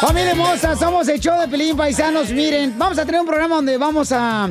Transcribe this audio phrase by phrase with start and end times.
[0.00, 2.32] Familia hermosa, somos el show de Pelín Paisanos.
[2.32, 4.48] Miren, vamos a tener un programa donde vamos a,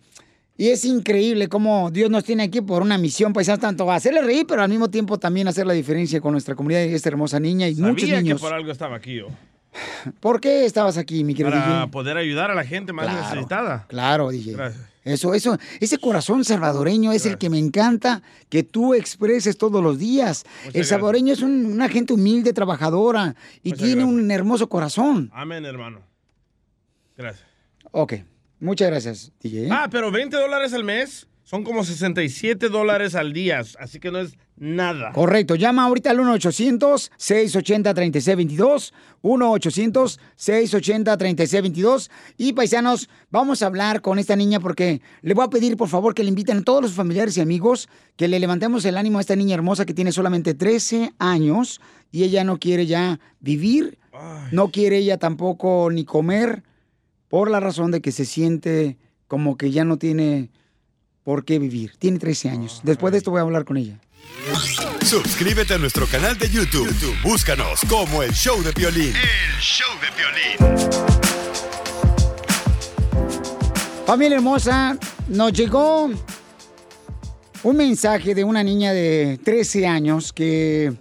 [0.56, 4.46] y es increíble cómo Dios nos tiene aquí por una misión, paisanos, tanto hacerle reír,
[4.46, 7.68] pero al mismo tiempo también hacer la diferencia con nuestra comunidad y esta hermosa niña
[7.68, 8.40] y muchos Sabía que niños.
[8.40, 9.28] por algo estaba aquí yo.
[10.20, 11.90] ¿Por qué estabas aquí, mi querido Para DJ?
[11.90, 13.86] poder ayudar a la gente más Claro, necesitada.
[13.88, 14.52] Claro, DJ.
[14.52, 14.84] Gracias.
[15.02, 19.98] Eso, eso, ese corazón salvadoreño es el que me encanta que tú expreses todos los
[19.98, 20.44] días.
[20.60, 20.88] el gracias.
[20.88, 25.30] salvadoreño es un- una gente humilde, trabajadora y Muchas tiene un hermoso corazón.
[25.34, 26.00] Amén, hermano.
[27.18, 27.46] Gracias.
[27.90, 28.14] Ok,
[28.64, 29.68] muchas gracias, DJ.
[29.70, 33.62] Ah, pero 20 dólares al mes son como 67 dólares al día.
[33.78, 35.12] Así que no es nada.
[35.12, 38.92] Correcto, llama ahorita al 1-800-680-3622,
[39.22, 45.88] 1-800-680-3622 y paisanos, vamos a hablar con esta niña porque le voy a pedir por
[45.88, 49.18] favor que le inviten a todos los familiares y amigos que le levantemos el ánimo
[49.18, 51.80] a esta niña hermosa que tiene solamente 13 años
[52.10, 53.98] y ella no quiere ya vivir,
[54.52, 56.62] no quiere ella tampoco ni comer
[57.34, 58.96] por la razón de que se siente
[59.26, 60.50] como que ya no tiene
[61.24, 61.96] por qué vivir.
[61.98, 62.80] Tiene 13 años.
[62.84, 63.98] Después de esto voy a hablar con ella.
[65.04, 66.86] Suscríbete a nuestro canal de YouTube.
[66.86, 69.12] YouTube, Búscanos como el show de violín.
[69.16, 70.92] El show de violín.
[74.06, 74.96] Familia hermosa,
[75.26, 76.08] nos llegó
[77.64, 80.94] un mensaje de una niña de 13 años que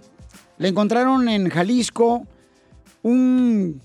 [0.58, 2.26] le encontraron en Jalisco
[3.04, 3.80] un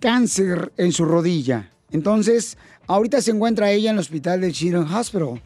[0.00, 1.70] cáncer en su rodilla.
[1.94, 5.40] Entonces, ahorita se encuentra ella en el hospital del Children's Hospital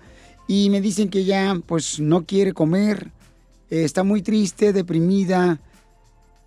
[0.46, 3.10] y me dicen que ella pues no quiere comer,
[3.68, 5.60] eh, está muy triste, deprimida,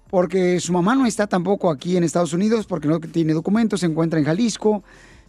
[0.10, 3.86] porque su mamá no está tampoco aquí en Estados Unidos porque no tiene documentos, se
[3.86, 4.84] encuentra en Jalisco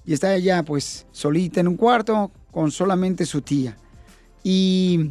[0.06, 3.77] y está ella pues solita en un cuarto con solamente su tía.
[4.43, 5.10] Y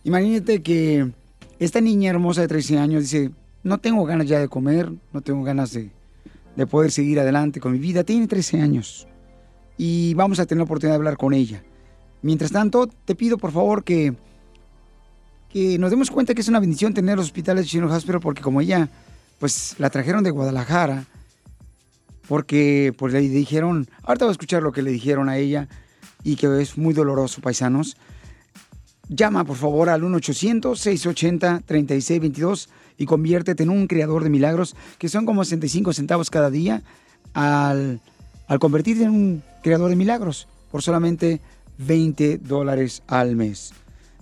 [0.04, 1.10] Imagínate que
[1.58, 3.30] esta niña hermosa de 13 años dice,
[3.62, 5.90] no tengo ganas ya de comer, no tengo ganas de,
[6.56, 8.02] de poder seguir adelante con mi vida.
[8.02, 9.06] Tiene 13 años
[9.76, 11.62] y vamos a tener la oportunidad de hablar con ella.
[12.22, 14.14] Mientras tanto, te pido por favor que,
[15.50, 18.42] que nos demos cuenta que es una bendición tener los hospitales de Chino Hospital porque
[18.42, 18.88] como ella,
[19.38, 21.04] pues la trajeron de Guadalajara
[22.28, 25.68] porque pues le dijeron, ahorita voy a escuchar lo que le dijeron a ella
[26.22, 27.96] y que es muy doloroso, paisanos.
[29.08, 32.68] Llama por favor al 1-800-680-3622
[32.98, 36.82] y conviértete en un creador de milagros que son como 65 centavos cada día
[37.32, 38.02] al,
[38.46, 41.40] al convertirte en un creador de milagros por solamente
[41.78, 43.72] 20 dólares al mes.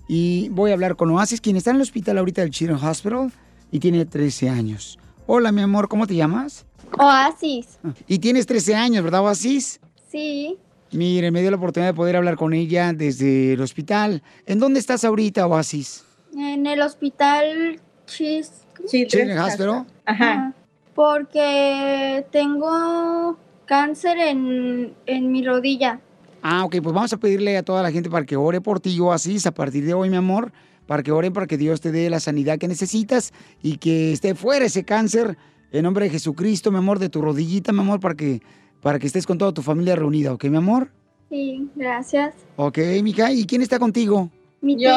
[0.09, 3.33] Y voy a hablar con Oasis, quien está en el hospital ahorita del Children's Hospital
[3.73, 4.99] y tiene 13 años.
[5.27, 6.65] Hola, mi amor, ¿cómo te llamas?
[6.99, 7.79] Oasis.
[8.07, 9.81] Y tienes 13 años, ¿verdad, Oasis?
[10.09, 10.57] Sí.
[10.93, 14.23] Mire, me dio la oportunidad de poder hablar con ella desde el hospital.
[14.47, 16.05] ¿En dónde estás ahorita, Oasis?
[16.37, 18.53] En el hospital Chis.
[18.87, 19.87] Children's Hospital.
[20.05, 20.53] Ajá.
[20.95, 23.37] Porque tengo
[23.67, 26.01] cáncer en, en mi rodilla.
[26.49, 29.01] Ah, ok, pues vamos a pedirle a toda la gente para que ore por ti,
[29.01, 30.53] Oasis, a partir de hoy, mi amor,
[30.87, 33.33] para que oren para que Dios te dé la sanidad que necesitas
[33.65, 35.37] y que esté fuera ese cáncer
[35.73, 38.43] en nombre de Jesucristo, mi amor, de tu rodillita, mi amor, para que,
[38.81, 40.93] para que estés con toda tu familia reunida, ¿ok, mi amor?
[41.31, 42.37] Sí, gracias.
[42.55, 44.31] Ok, mija, ¿y quién está contigo?
[44.61, 44.93] Mi Yo,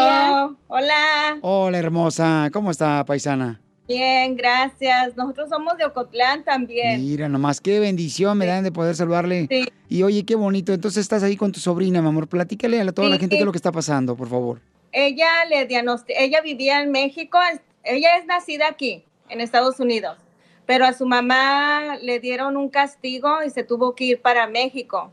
[0.67, 3.59] hola, Hola, hermosa, ¿cómo está, paisana?
[3.89, 5.17] Bien, gracias.
[5.17, 7.01] Nosotros somos de Ocotlán también.
[7.01, 9.47] Mira, nomás qué bendición me dan de poder saludarle.
[9.49, 9.67] Sí.
[9.89, 10.71] Y oye, qué bonito.
[10.71, 12.27] Entonces estás ahí con tu sobrina, mi amor.
[12.27, 14.61] Platícale a toda la gente qué es lo que está pasando, por favor.
[14.91, 15.67] Ella le
[16.07, 17.37] ella vivía en México,
[17.83, 20.17] ella es nacida aquí, en Estados Unidos,
[20.65, 25.11] pero a su mamá le dieron un castigo y se tuvo que ir para México.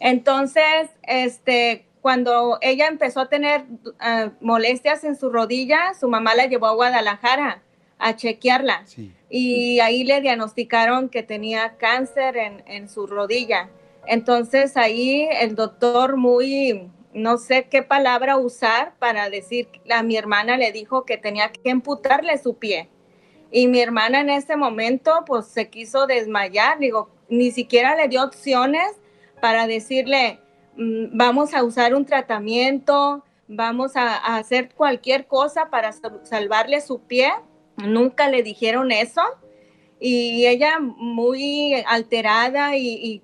[0.00, 3.64] Entonces, este, cuando ella empezó a tener
[4.00, 7.62] ah, molestias en su rodilla, su mamá la llevó a Guadalajara
[7.98, 8.84] a chequearla.
[9.30, 13.68] y ahí le diagnosticaron que tenía cáncer en, en su rodilla.
[14.06, 20.56] Entonces ahí el doctor muy, no sé qué palabra usar para decir, a mi hermana
[20.56, 22.88] le dijo que tenía que amputarle su pie.
[23.50, 28.22] Y mi hermana en ese momento pues se quiso desmayar, digo, ni siquiera le dio
[28.24, 28.88] opciones
[29.40, 30.38] para decirle,
[30.76, 36.80] "Mm, vamos a usar un tratamiento, vamos a, a hacer cualquier cosa para sal- salvarle
[36.80, 37.30] su pie.
[37.78, 39.22] Nunca le dijeron eso.
[40.00, 43.22] Y ella muy alterada y,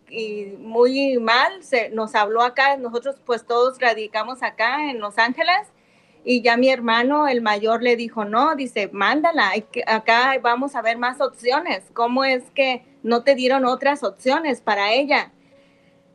[0.59, 5.69] muy mal, se, nos habló acá, nosotros pues todos radicamos acá en Los Ángeles
[6.25, 9.53] y ya mi hermano, el mayor, le dijo, no, dice, mándala,
[9.87, 11.85] acá vamos a ver más opciones.
[11.93, 15.33] ¿Cómo es que no te dieron otras opciones para ella?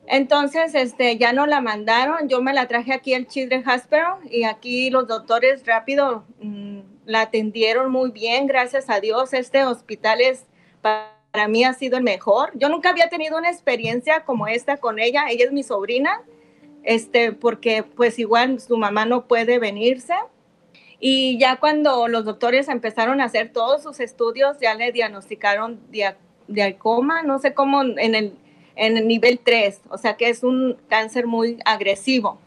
[0.07, 4.44] Entonces, este, ya no la mandaron, yo me la traje aquí al Children's Hospital y
[4.44, 9.33] aquí los doctores rápido mm, la atendieron muy bien, gracias a Dios.
[9.33, 10.45] Este hospital es,
[10.83, 12.51] pa- para mí ha sido el mejor.
[12.53, 16.21] Yo nunca había tenido una experiencia como esta con ella, ella es mi sobrina,
[16.83, 20.13] este, porque pues igual su mamá no puede venirse.
[21.00, 26.15] Y ya cuando los doctores empezaron a hacer todos sus estudios, ya le diagnosticaron dia-
[26.47, 28.33] diacoma, no sé cómo, en el,
[28.75, 32.39] en el nivel 3, o sea que es un cáncer muy agresivo.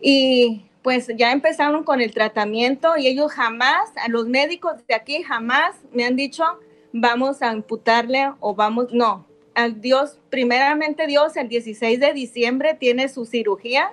[0.00, 5.22] Y pues ya empezaron con el tratamiento y ellos jamás, a los médicos de aquí
[5.22, 6.44] jamás me han dicho,
[6.92, 9.26] vamos a amputarle o vamos, no.
[9.54, 13.92] Al Dios, primeramente Dios, el 16 de diciembre tiene su cirugía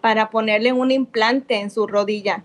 [0.00, 2.44] para ponerle un implante en su rodilla.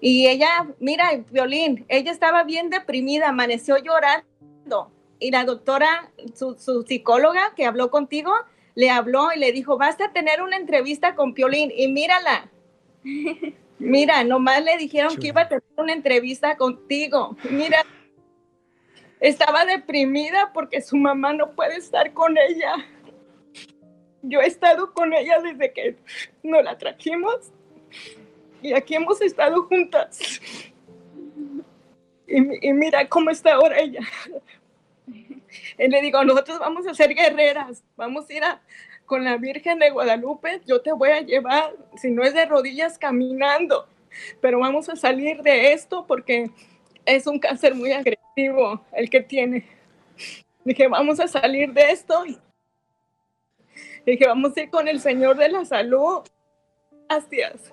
[0.00, 4.90] Y ella, mira, Violín, ella estaba bien deprimida, amaneció llorando.
[5.18, 8.32] Y la doctora, su, su psicóloga que habló contigo,
[8.74, 12.50] le habló y le dijo, vas a tener una entrevista con Piolín y mírala.
[13.78, 17.36] Mira, nomás le dijeron que iba a tener una entrevista contigo.
[17.50, 17.84] Mira,
[19.20, 22.74] estaba deprimida porque su mamá no puede estar con ella.
[24.22, 25.96] Yo he estado con ella desde que
[26.42, 27.52] nos la trajimos
[28.62, 30.40] y aquí hemos estado juntas.
[32.26, 34.00] Y, y mira cómo está ahora ella.
[35.78, 38.60] Y le digo, nosotros vamos a ser guerreras, vamos a ir a,
[39.06, 42.98] con la Virgen de Guadalupe, yo te voy a llevar, si no es de rodillas,
[42.98, 43.86] caminando,
[44.40, 46.50] pero vamos a salir de esto porque
[47.04, 49.66] es un cáncer muy agresivo el que tiene.
[50.64, 52.24] Dije, vamos a salir de esto.
[54.04, 56.22] Dije, vamos a ir con el Señor de la salud.
[57.08, 57.72] Gracias,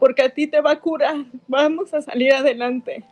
[0.00, 1.24] porque a ti te va a curar.
[1.46, 3.04] Vamos a salir adelante.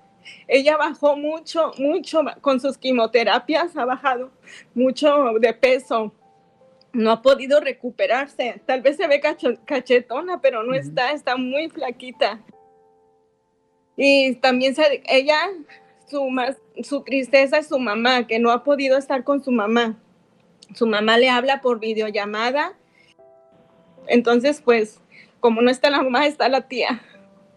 [0.46, 4.30] Ella bajó mucho, mucho con sus quimioterapias, ha bajado
[4.74, 6.12] mucho de peso.
[6.92, 8.60] No ha podido recuperarse.
[8.66, 12.40] Tal vez se ve cacho- cachetona, pero no está, está muy flaquita.
[13.96, 15.38] Y también se- ella,
[16.06, 19.98] su, más, su tristeza es su mamá, que no ha podido estar con su mamá.
[20.74, 22.74] Su mamá le habla por videollamada.
[24.08, 25.00] Entonces, pues,
[25.40, 27.02] como no está la mamá, está la tía.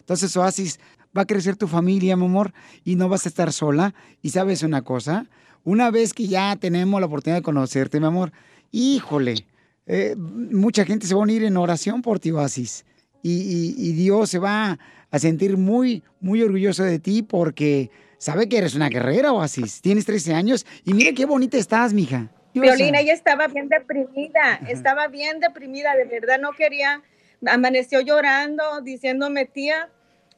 [0.00, 0.80] Entonces, Oasis,
[1.16, 3.94] va a crecer tu familia, mi amor, y no vas a estar sola.
[4.22, 5.26] Y sabes una cosa,
[5.62, 8.32] una vez que ya tenemos la oportunidad de conocerte, mi amor,
[8.72, 9.46] híjole,
[9.86, 12.84] eh, mucha gente se va a unir en oración por ti, Oasis.
[13.22, 14.80] Y, Dios se va
[15.12, 17.92] a sentir muy, muy orgulloso de ti porque
[18.24, 19.82] sabe que eres una guerrera, Oasis.
[19.82, 22.30] Tienes 13 años y mira qué bonita estás, mija.
[22.54, 27.02] Violina, ella estaba bien deprimida, estaba bien deprimida, de verdad no quería,
[27.46, 29.90] amaneció llorando, diciéndome, tía,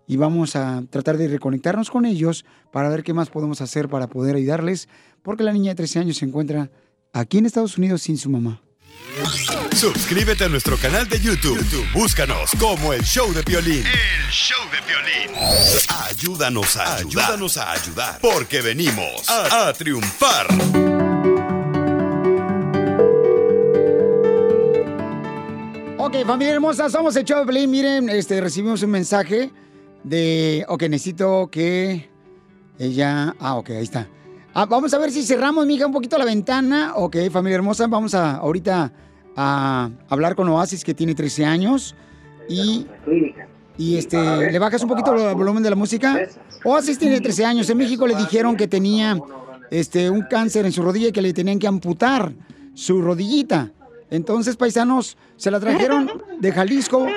[0.07, 4.07] y vamos a tratar de reconectarnos con ellos para ver qué más podemos hacer para
[4.07, 4.89] poder ayudarles,
[5.21, 6.69] porque la niña de 13 años se encuentra
[7.13, 8.61] aquí en Estados Unidos sin su mamá.
[9.75, 11.57] Suscríbete a nuestro canal de YouTube.
[11.57, 13.83] YouTube, Búscanos como el Show de Piolín.
[13.85, 15.37] El show de violín.
[16.09, 17.23] Ayúdanos a ayudar.
[17.25, 18.19] Ayúdanos a ayudar.
[18.21, 20.47] Porque venimos a, a triunfar.
[25.97, 27.71] Ok, familia hermosa, somos el show de Pelín.
[27.71, 29.51] Miren, este, recibimos un mensaje
[30.03, 30.65] de...
[30.67, 32.09] Ok, necesito que
[32.79, 33.35] ella...
[33.39, 34.07] Ah, ok, ahí está.
[34.55, 36.93] Ah, vamos a ver si cerramos, mija, un poquito la ventana.
[36.95, 38.91] Ok, familia hermosa, vamos a ahorita
[39.35, 41.95] a hablar con Oasis, que tiene 13 años.
[42.47, 42.85] Y...
[43.75, 44.17] Y este,
[44.51, 46.27] ¿le bajas un poquito el volumen de la música?
[46.63, 47.69] Oasis tiene 13 años.
[47.71, 49.17] En México le dijeron que tenía
[49.71, 52.31] este, un cáncer en su rodilla y que le tenían que amputar
[52.75, 53.71] su rodillita.
[54.11, 56.07] Entonces, paisanos, se la trajeron
[56.39, 57.07] de Jalisco.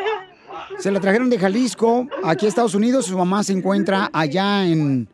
[0.78, 3.04] Se la trajeron de Jalisco aquí a Estados Unidos.
[3.04, 5.06] Su mamá se encuentra allá en,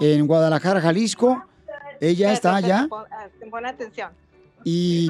[0.00, 1.44] en Guadalajara, Jalisco.
[2.02, 2.86] Ella está allá.
[2.88, 3.28] Pon, ah,
[3.68, 4.10] atención.
[4.64, 5.08] Y,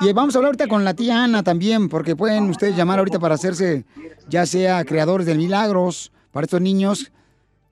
[0.00, 3.18] y vamos a hablar ahorita con la tía Ana también, porque pueden ustedes llamar ahorita
[3.18, 3.84] para hacerse,
[4.28, 7.10] ya sea creadores de milagros para estos niños.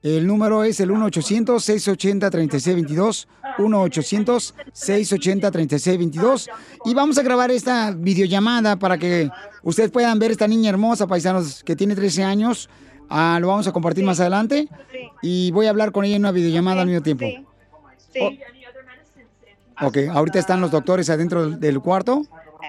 [0.03, 3.27] El número es el 1-800-680-3622.
[3.57, 6.49] 1-800-680-3622.
[6.85, 9.29] Y vamos a grabar esta videollamada para que
[9.63, 12.69] ustedes puedan ver esta niña hermosa, paisanos, que tiene 13 años.
[13.09, 14.67] Ah, lo vamos a compartir más adelante.
[15.21, 17.25] Y voy a hablar con ella en una videollamada al mismo tiempo.
[18.13, 18.41] Sí.
[19.81, 22.23] Ok, ahorita están los doctores adentro del- cuarto.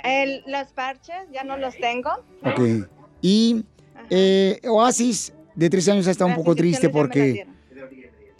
[0.04, 2.10] El- los parches ya no los tengo.
[2.44, 2.88] Ok.
[3.22, 3.64] Y
[4.10, 7.46] eh, Oasis, de 13 años, ha estado un poco triste porque...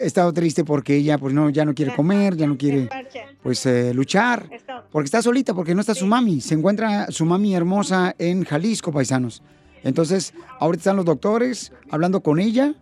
[0.01, 2.87] Ha estado triste porque ella pues no, ya no quiere comer, ya no quiere
[3.43, 4.49] pues eh, luchar.
[4.93, 6.39] Porque está solita, porque no está su mami.
[6.39, 9.43] Se encuentra su mami hermosa en Jalisco, paisanos.
[9.83, 12.73] Entonces, ahorita están los doctores hablando con ella.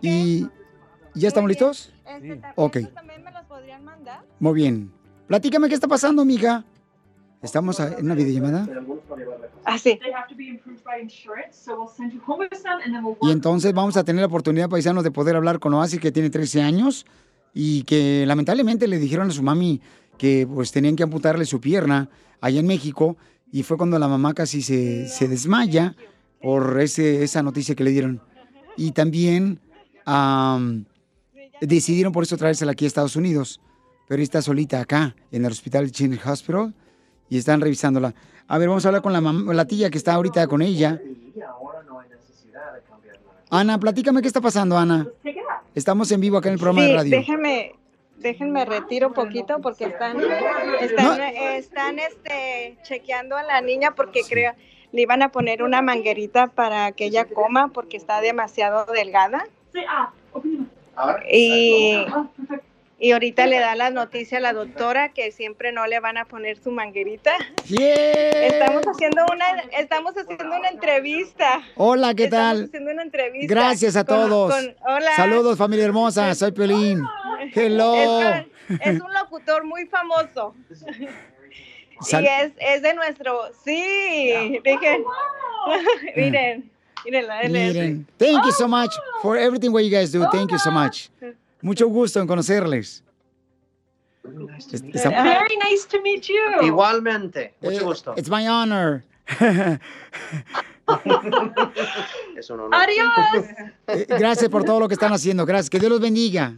[0.00, 0.46] Y
[1.14, 1.92] ¿ya estamos listos?
[2.06, 2.78] Este, Ok.
[2.94, 4.22] ¿También me los podrían mandar?
[4.40, 4.90] Muy bien.
[5.26, 6.64] Platícame qué está pasando, mija.
[7.42, 8.66] Estamos en una videollamada.
[9.64, 9.98] Ah, sí.
[13.22, 16.30] Y entonces vamos a tener la oportunidad, paisanos, de poder hablar con Oasis, que tiene
[16.30, 17.06] 13 años
[17.52, 19.80] y que lamentablemente le dijeron a su mami
[20.18, 22.08] que pues tenían que amputarle su pierna
[22.40, 23.16] allá en México
[23.50, 25.94] y fue cuando la mamá casi se, se desmaya
[26.42, 28.20] por ese, esa noticia que le dieron.
[28.76, 29.60] Y también
[30.04, 30.84] am,
[31.60, 33.60] decidieron por eso traérsela aquí a Estados Unidos,
[34.06, 36.74] pero está solita acá en el hospital Children's Hospital
[37.28, 38.14] y están revisándola.
[38.46, 41.00] A ver, vamos a hablar con la, la tía que está ahorita con ella.
[43.50, 45.06] Ana, platícame qué está pasando, Ana.
[45.74, 47.10] Estamos en vivo acá en el programa Sí, de radio.
[47.18, 47.74] déjenme,
[48.18, 50.16] déjenme retiro un poquito porque están,
[50.80, 54.52] están, están este, chequeando a la niña porque creo
[54.92, 59.44] le iban a poner una manguerita para que ella coma porque está demasiado delgada.
[61.32, 62.04] Y,
[62.98, 66.24] y ahorita le da la noticia a la doctora que siempre no le van a
[66.26, 67.32] poner su manguerita.
[67.68, 71.60] Estamos haciendo una, estamos haciendo una entrevista.
[71.76, 72.64] Hola, ¿qué Estamos tal?
[72.64, 73.54] haciendo una entrevista.
[73.54, 74.54] Gracias a con- todos.
[74.54, 75.16] con- hola.
[75.16, 76.34] Saludos, familia hermosa.
[76.34, 77.02] Soy Piolín.
[77.54, 77.94] Hello.
[78.22, 78.46] Es,
[78.80, 80.54] es un locutor muy famoso.
[82.00, 83.40] Sal- y es, es de nuestro.
[83.64, 85.04] Sí, dije.
[86.16, 86.70] miren,
[87.04, 88.90] miren, Miren, thank you so much
[89.22, 90.26] for everything what you guys do.
[90.30, 91.10] Thank you so much.
[91.64, 93.02] Mucho gusto en conocerles.
[94.70, 96.62] Es- estamos- Very nice to meet you.
[96.66, 98.14] Igualmente, mucho Eh, gusto.
[98.16, 99.02] It's my honor.
[102.36, 102.74] Es un honor.
[102.74, 103.46] Adiós.
[103.86, 105.46] Eh, Gracias por todo lo que están haciendo.
[105.46, 105.70] Gracias.
[105.70, 106.54] Que Dios los bendiga.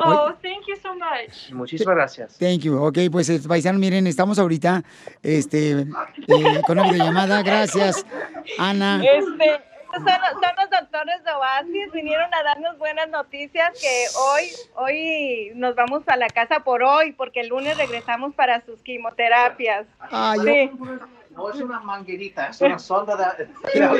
[0.00, 1.52] Oh, thank you so much.
[1.52, 2.36] Muchísimas gracias.
[2.38, 2.76] Thank you.
[2.82, 4.82] Ok, pues eh, paisanos, miren, estamos ahorita
[5.22, 5.86] este, eh,
[6.66, 7.42] con una videollamada.
[7.42, 8.04] Gracias,
[8.58, 9.00] Ana.
[9.04, 9.60] Este,
[9.92, 15.74] son, son los doctores de Oasis, vinieron a darnos buenas noticias que hoy, hoy nos
[15.74, 19.86] vamos a la casa por hoy, porque el lunes regresamos para sus quimioterapias.
[20.36, 20.70] Yo- Sí.
[21.34, 23.48] No es una manguerita, es una sonda de...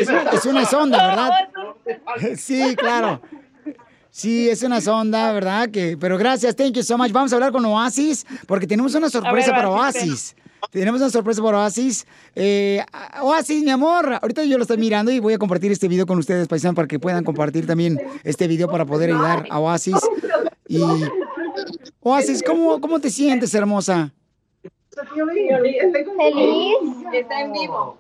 [0.03, 1.49] Es, es una sonda, ¿verdad?
[2.37, 3.23] Sí, claro.
[4.11, 5.71] Sí, es una sonda, ¿verdad?
[5.71, 7.11] Que, pero gracias, thank you so much.
[7.11, 9.71] Vamos a hablar con Oasis porque tenemos una sorpresa para.
[9.71, 10.37] Oasis.
[10.71, 12.07] Tenemos una sorpresa para Oasis.
[12.35, 12.85] Eh,
[13.21, 16.19] Oasis, mi amor, ahorita yo lo estoy mirando y voy a compartir este video con
[16.19, 19.97] ustedes, paisanos, para que puedan compartir también este video para poder ayudar a Oasis.
[20.69, 20.81] Y
[22.01, 24.13] Oasis, ¿cómo, cómo te sientes, hermosa?
[24.91, 26.77] Feliz.
[27.13, 27.99] Está en vivo.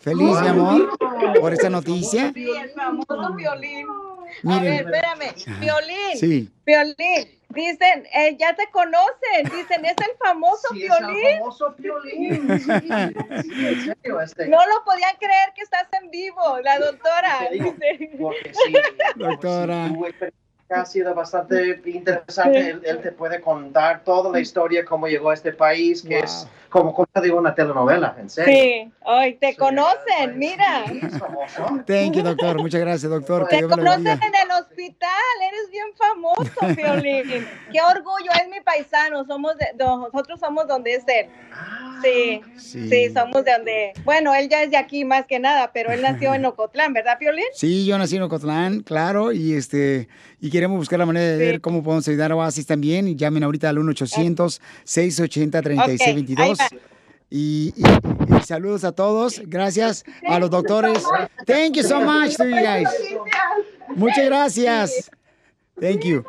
[0.00, 0.98] Feliz, mi amor,
[1.40, 2.32] por esta noticia.
[2.34, 3.86] Sí, el famoso violín.
[4.46, 5.60] A ver, espérame.
[5.60, 6.18] Violín.
[6.18, 6.50] Sí.
[6.66, 7.28] Violín.
[7.54, 9.44] Dicen, eh, ya te conocen.
[9.44, 11.38] Dicen, es el famoso Sí, es el violín.
[11.38, 12.48] famoso Piolín.
[13.42, 14.48] Sí, en serio, este.
[14.48, 17.48] No lo podían creer que estás en vivo, la doctora.
[17.50, 17.74] Digo.
[18.20, 18.74] Porque sí,
[19.16, 19.88] Doctora.
[19.88, 22.70] tu experiencia ha sido bastante interesante.
[22.70, 26.46] Él, él te puede contar toda la historia, cómo llegó a este país, que es
[26.74, 28.52] como cosa de una telenovela, en serio.
[28.52, 30.82] Sí, hoy te conocen, mira.
[31.86, 32.60] Thank you, doctor.
[32.60, 33.46] Muchas gracias, doctor.
[33.46, 37.46] Te conocen en el hospital, eres bien famoso, Violín.
[37.72, 41.28] Qué orgullo, es mi paisano, somos de, nosotros somos donde es él.
[42.02, 42.88] Sí, Sí.
[42.88, 46.02] sí, somos de donde, bueno, él ya es de aquí más que nada, pero él
[46.02, 47.44] nació en Ocotlán, ¿verdad, Violín?
[47.54, 50.08] Sí, yo nací en Ocotlán, claro, y este
[50.40, 53.16] y queremos buscar la manera de ver cómo podemos ayudar a Oasis también.
[53.18, 56.52] Llamen ahorita al 1-800-680-3622.
[56.54, 56.78] Ok, ahí
[57.30, 59.42] Y, y- y saludos a todos.
[59.46, 61.02] Gracias a los doctores.
[61.46, 62.88] Thank you so much to you guys.
[63.96, 65.10] Muchas gracias.
[65.80, 66.24] Thank you.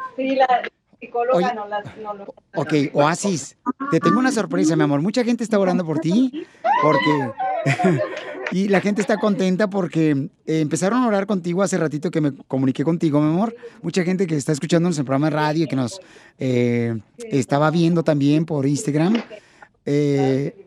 [1.06, 1.56] Psicóloga Oye.
[1.56, 2.24] no, la, no lo...
[2.56, 3.58] Ok, Oasis,
[3.92, 5.02] te tengo una sorpresa, mi amor.
[5.02, 6.46] Mucha gente está orando por ti,
[6.82, 7.32] porque...
[8.52, 12.32] y la gente está contenta porque eh, empezaron a orar contigo hace ratito que me
[12.48, 13.56] comuniqué contigo, mi amor.
[13.82, 16.00] Mucha gente que está escuchándonos en el programa de radio y que nos
[16.38, 19.22] eh, estaba viendo también por Instagram,
[19.86, 20.66] eh,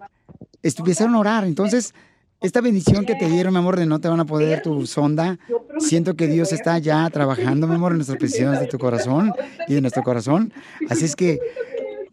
[0.63, 1.45] empezaron a orar.
[1.45, 1.95] Entonces,
[2.41, 5.39] esta bendición que te dieron, mi amor, de no te van a poder tu sonda,
[5.79, 9.33] siento que Dios está ya trabajando, mi amor, en nuestras peticiones de tu corazón
[9.67, 10.53] y de nuestro corazón.
[10.89, 11.39] Así es que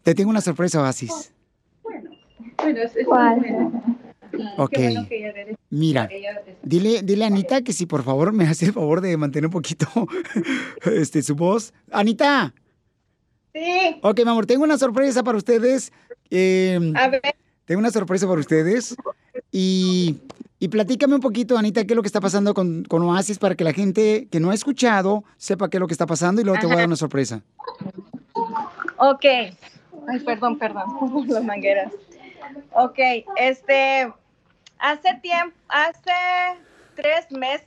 [0.02, 1.32] te tengo una sorpresa, Oasis.
[3.04, 3.72] ¿Cuál?
[4.58, 4.78] Ok.
[5.70, 6.08] Mira,
[6.62, 9.52] dile, dile a Anita que si por favor me hace el favor de mantener un
[9.52, 9.86] poquito
[10.84, 11.72] este, su voz.
[11.92, 12.52] Anita.
[13.54, 13.98] Sí.
[14.02, 15.92] Ok, mi amor, tengo una sorpresa para ustedes.
[16.30, 17.22] Eh, A ver.
[17.64, 18.94] Tengo una sorpresa para ustedes.
[19.52, 20.16] Y,
[20.58, 23.54] y platícame un poquito, Anita, qué es lo que está pasando con, con Oasis para
[23.54, 26.44] que la gente que no ha escuchado sepa qué es lo que está pasando y
[26.44, 27.42] luego te voy a dar una sorpresa.
[28.98, 29.24] Ok.
[30.08, 30.84] Ay, perdón, perdón,
[31.28, 31.92] las mangueras.
[32.72, 32.98] Ok,
[33.36, 34.12] este,
[34.78, 36.10] hace tiempo, hace
[36.94, 37.66] tres meses,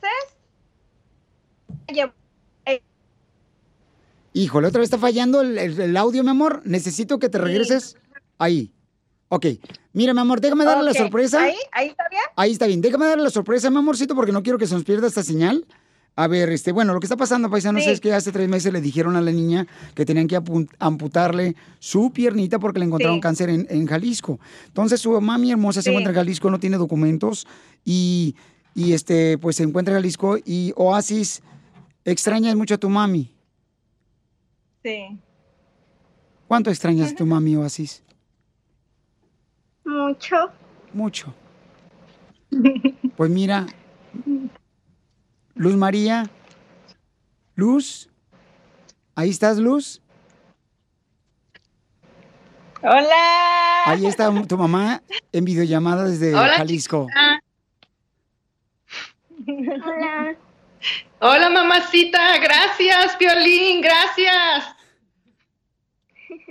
[4.31, 6.61] Híjole, otra vez está fallando el, el- el audio, mi amor.
[6.63, 7.97] Necesito que te regreses
[8.37, 8.71] ahí.
[9.29, 9.45] Ok.
[9.93, 11.41] Mira, mi amor, déjame darle la sorpresa.
[11.43, 11.55] ¿Ahí?
[11.71, 12.21] ¿Ahí está bien?
[12.35, 12.81] Ahí está bien.
[12.81, 15.65] Déjame darle la sorpresa, mi amorcito, porque no quiero que se nos pierda esta señal.
[16.15, 17.91] A ver, este, bueno, lo que está pasando, paisanos, Sí.
[17.91, 20.37] es que hace tres meses le dijeron a la niña que tenían que
[20.79, 23.21] amputarle su piernita porque le encontraron Sí.
[23.21, 24.39] cáncer en, en Jalisco.
[24.67, 27.47] Entonces, su mami hermosa se encuentra en Jalisco, no tiene documentos
[27.85, 28.35] y,
[28.75, 31.41] y este, pues se encuentra en Jalisco y Oasis,
[32.03, 33.31] extrañas mucho a tu mami.
[34.83, 35.19] Sí.
[36.47, 38.01] ¿Cuánto extrañas a tu mami, Oasis?
[39.83, 40.51] Mucho.
[40.93, 41.33] Mucho.
[43.15, 43.65] Pues mira,
[45.55, 46.29] Luz María,
[47.55, 48.09] Luz,
[49.15, 50.01] ahí estás, Luz.
[52.81, 53.85] Hola.
[53.85, 55.01] Ahí está tu mamá
[55.33, 57.07] en videollamada desde Hola, Jalisco.
[59.47, 60.35] Hola.
[61.19, 62.37] Hola, mamacita.
[62.37, 63.81] Gracias, Violín.
[63.81, 64.75] Gracias.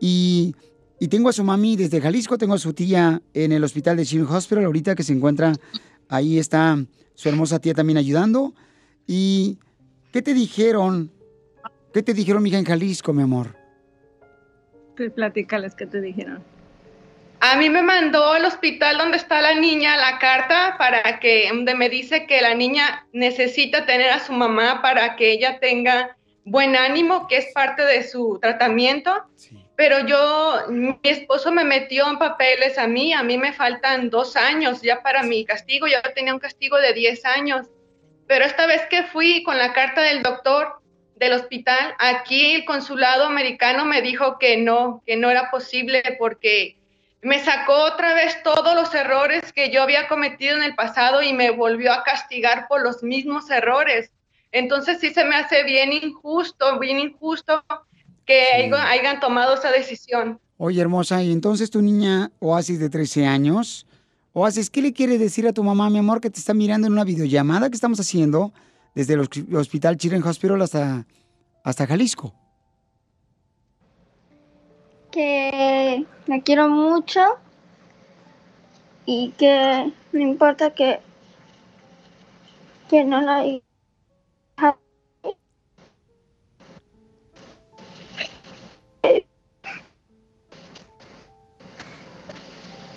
[0.00, 0.56] Y,
[0.98, 4.04] y tengo a su mami desde Jalisco, tengo a su tía en el hospital de
[4.04, 5.52] Children's Hospital ahorita que se encuentra,
[6.08, 8.54] ahí está su hermosa tía también ayudando.
[9.06, 9.58] ¿Y
[10.18, 11.12] qué te dijeron?
[11.94, 13.54] ¿Qué te dijeron, mija, en Jalisco, mi amor?
[14.96, 16.42] Tú platícales qué te dijeron.
[17.38, 21.76] A mí me mandó al hospital donde está la niña la carta para que, donde
[21.76, 26.74] me dice que la niña necesita tener a su mamá para que ella tenga buen
[26.74, 29.12] ánimo, que es parte de su tratamiento.
[29.76, 34.34] Pero yo, mi esposo me metió en papeles a mí, a mí me faltan dos
[34.34, 37.68] años ya para mi castigo, yo tenía un castigo de 10 años.
[38.28, 40.80] Pero esta vez que fui con la carta del doctor
[41.16, 46.76] del hospital, aquí el consulado americano me dijo que no, que no era posible porque
[47.22, 51.32] me sacó otra vez todos los errores que yo había cometido en el pasado y
[51.32, 54.12] me volvió a castigar por los mismos errores.
[54.52, 57.64] Entonces sí se me hace bien injusto, bien injusto
[58.24, 60.38] que hayan, hayan tomado esa decisión.
[60.58, 63.86] Oye, hermosa, y entonces tu niña Oasis de 13 años,
[64.38, 66.92] Oasis, ¿qué le quieres decir a tu mamá, mi amor, que te está mirando en
[66.92, 68.52] una videollamada que estamos haciendo
[68.94, 71.04] desde el hosp- Hospital Children's Hospital hasta,
[71.64, 72.32] hasta Jalisco?
[75.10, 77.20] que la quiero mucho
[79.06, 81.00] y que no importa que,
[82.90, 83.44] que no la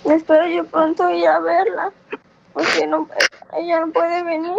[0.04, 1.92] Espero yo pronto ir a verla,
[2.52, 3.08] porque no,
[3.56, 4.58] ella no puede venir.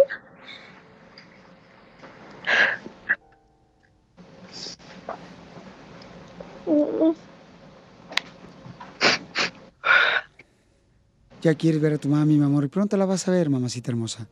[11.42, 13.90] Ya quieres ver a tu mami, mi amor, y pronto la vas a ver, mamacita
[13.90, 14.26] hermosa.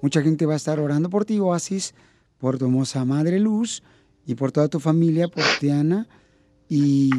[0.00, 1.94] Mucha gente va a estar orando por ti, Oasis,
[2.38, 3.82] por tu hermosa madre Luz
[4.26, 6.06] y por toda tu familia, por Tiana.
[6.68, 7.10] Y,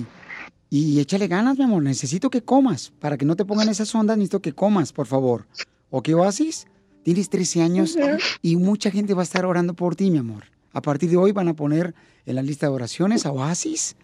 [0.70, 1.84] y échale ganas, mi amor.
[1.84, 2.92] Necesito que comas.
[3.00, 5.48] Para que no te pongan esas ondas, necesito que comas, por favor.
[5.90, 6.68] ¿Ok, Oasis?
[7.04, 7.96] Tienes 13 años
[8.42, 10.46] y mucha gente va a estar orando por ti, mi amor.
[10.74, 13.96] a partir de hoy van a poner en la lista de oraciones a Oasis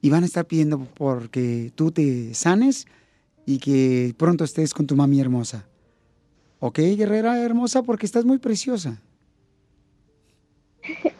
[0.00, 2.86] y van a estar pidiendo porque tú te sanes
[3.44, 5.66] y que pronto estés con tu mami hermosa.
[6.60, 7.82] ¿Ok, guerrera hermosa?
[7.82, 9.02] Porque estás muy preciosa.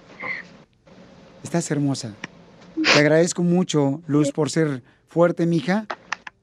[1.42, 2.14] Estás hermosa.
[2.82, 5.86] Te agradezco mucho, Luz, por ser fuerte, mija.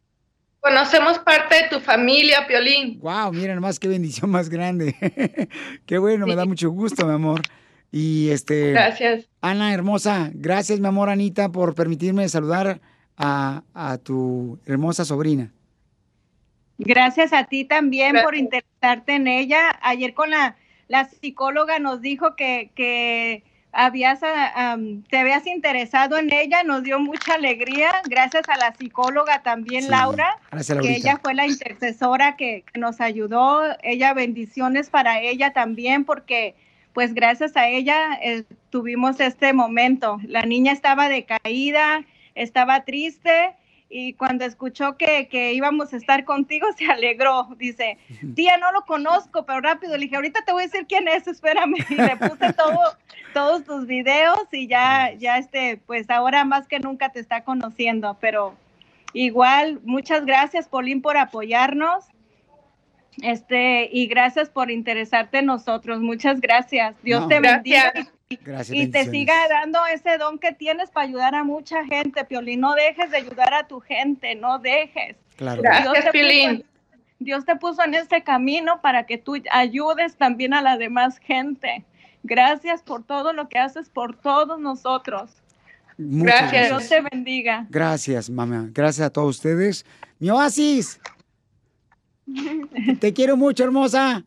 [0.61, 3.01] conocemos parte de tu familia, Piolín.
[3.01, 4.95] Wow, miren más qué bendición más grande.
[5.87, 7.43] qué bueno, me da mucho gusto, mi amor.
[7.91, 8.71] Y este.
[8.71, 9.27] Gracias.
[9.41, 12.81] Ana hermosa, gracias, mi amor Anita, por permitirme saludar
[13.17, 15.53] a, a tu hermosa sobrina.
[16.79, 19.77] Gracias a ti también por interesarte en ella.
[19.83, 20.57] Ayer con la,
[20.87, 24.21] la psicóloga nos dijo que, que habías,
[24.55, 27.91] am, te habías interesado en ella, nos dio mucha alegría.
[28.09, 32.81] Gracias a la psicóloga también, Sí, Laura, gracias, que ella fue la intercesora que, que
[32.81, 33.63] nos ayudó.
[33.83, 36.55] Ella, bendiciones para ella también, porque
[36.93, 40.19] pues gracias a ella eh, tuvimos este momento.
[40.25, 42.05] La niña estaba decaída,
[42.35, 43.55] estaba triste
[43.91, 47.49] y cuando escuchó que, que íbamos a estar contigo se alegró.
[47.57, 47.99] Dice,
[48.35, 49.97] tía, no lo conozco, pero rápido.
[49.97, 51.77] Le dije, ahorita te voy a decir quién es, espérame.
[51.91, 52.81] Y le puse todo,
[53.33, 58.17] todos tus videos y ya, ya este, pues ahora más que nunca te está conociendo.
[58.21, 58.55] Pero
[59.13, 62.05] igual, muchas gracias, Polín, por apoyarnos.
[63.23, 66.01] Este, y gracias por interesarte en nosotros.
[66.01, 66.95] Muchas gracias.
[67.03, 67.29] Dios No.
[67.29, 67.91] te bendiga.
[67.93, 68.18] Gracias.
[68.45, 72.61] Gracias, Y te siga dando ese don que tienes para ayudar a mucha gente, Piolín.
[72.61, 75.17] No dejes de ayudar a tu gente, no dejes.
[75.37, 75.63] Claro.
[75.63, 76.57] Gracias, Dios te Piolín.
[76.59, 76.65] puso-
[77.21, 81.85] Dios te puso en este camino para que tú ayudes también a la demás gente.
[82.23, 85.31] Gracias por todo lo que haces por todos nosotros.
[85.97, 86.69] Muchas Gracias.
[86.69, 87.67] Dios te bendiga.
[87.71, 88.69] Gracias, mamá.
[88.73, 89.85] Gracias a todos ustedes.
[90.21, 91.01] Mi oasis.
[93.01, 94.23] Te quiero mucho, hermosa.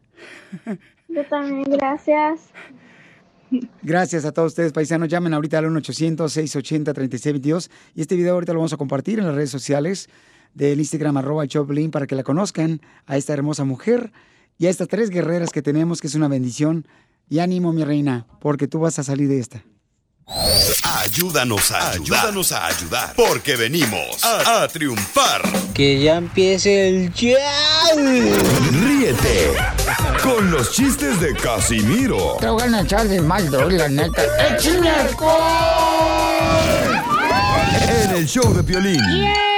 [1.07, 2.49] Yo también, gracias.
[3.81, 5.09] Gracias a todos ustedes, paisanos.
[5.09, 7.69] Llamen ahorita al 1-800-680-3622.
[7.95, 10.09] Y este video ahorita lo vamos a compartir en las redes sociales
[10.53, 14.11] del Instagram, arroba Choplin, para que la conozcan a esta hermosa mujer
[14.57, 16.87] y a estas tres guerreras que tenemos, que es una bendición.
[17.29, 19.63] Y ánimo, mi reina, porque tú vas a salir de esta.
[20.99, 22.19] Ayúdanos a ayudar.
[22.19, 23.13] Ayúdanos a ayudar.
[23.15, 25.41] Porque venimos a, a triunfar.
[25.73, 27.37] Que ya empiece el show.
[28.71, 29.55] Ríete
[30.23, 34.21] con los chistes de Casimiro Te voy a echar de mal, la neta.
[34.47, 34.91] ¡Échame
[37.89, 38.99] en el show de Piolín.
[38.99, 39.50] Échate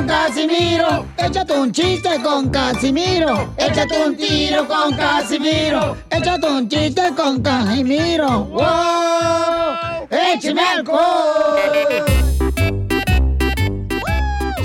[0.00, 1.06] con Casimiro.
[1.18, 3.52] Échate un chiste con Casimiro.
[3.58, 5.96] Échate un tiro con Casimiro.
[6.10, 8.44] Échate un chiste con Casimiro.
[8.44, 10.08] ¡Wow!
[10.10, 11.58] ¡Échame alcohol!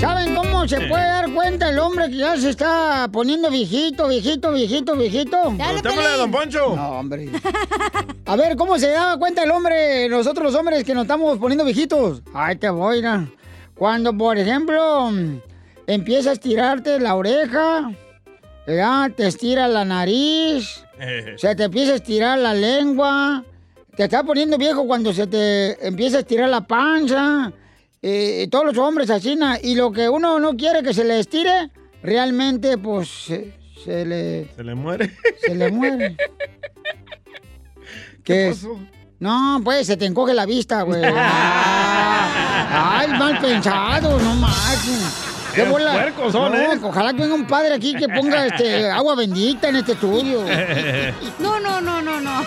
[0.00, 4.52] ¿Saben cómo se puede dar cuenta el hombre que ya se está poniendo viejito, viejito,
[4.52, 5.54] viejito, viejito?
[5.56, 6.76] Preguntémosle a Don Poncho.
[6.76, 7.28] No, hombre.
[8.24, 11.64] A ver, ¿cómo se daba cuenta el hombre, nosotros los hombres, que nos estamos poniendo
[11.64, 12.22] viejitos?
[12.32, 13.26] Ay, te voy, mira.
[13.76, 15.10] Cuando, por ejemplo,
[15.86, 17.92] empieza a estirarte la oreja,
[18.66, 19.10] ¿verdad?
[19.14, 20.82] te estira la nariz,
[21.36, 23.44] se te empieza a estirar la lengua,
[23.94, 27.52] te está poniendo viejo cuando se te empieza a estirar la panza,
[28.00, 31.70] eh, todos los hombres así, y lo que uno no quiere que se le estire,
[32.02, 33.52] realmente, pues, se,
[33.84, 35.10] se le, Se le muere.
[35.44, 36.16] se le muere.
[38.24, 38.66] ¿Qué es?
[39.18, 41.02] No, pues se te encoge la vista, güey.
[42.70, 44.78] Ay, mal pensado, no más.
[45.54, 46.78] Qué puercos son, no, ¿eh?
[46.82, 50.44] Ojalá que venga un padre aquí que ponga este agua bendita en este estudio.
[51.38, 52.42] No, no, no, no, no.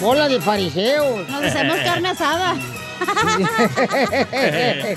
[0.00, 1.28] Bola de fariseos.
[1.28, 2.54] Nos hacemos carne asada.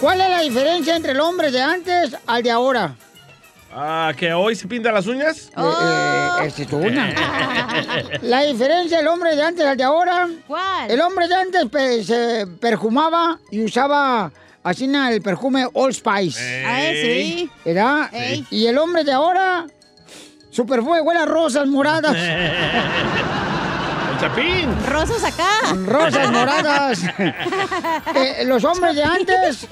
[0.00, 2.94] ¿Cuál es la diferencia entre el hombre de antes al de ahora?
[3.72, 5.50] Ah, ¿Que hoy se pinta las uñas?
[5.56, 7.12] Eh, eh, esa es una.
[8.22, 10.28] La diferencia del hombre de antes al de ahora.
[10.46, 10.90] ¿Cuál?
[10.90, 16.64] El hombre de antes se perfumaba y usaba así na, el perfume Old Spice.
[16.66, 17.50] Ah, sí.
[17.64, 18.08] ¿Verdad?
[18.12, 18.46] Ey.
[18.50, 19.66] Y el hombre de ahora,
[20.50, 22.16] su perfume huele a rosas moradas.
[24.10, 24.74] El chapín.
[24.86, 25.74] Rosas acá.
[25.86, 27.02] Rosas moradas.
[28.14, 29.68] Eh, los hombres de antes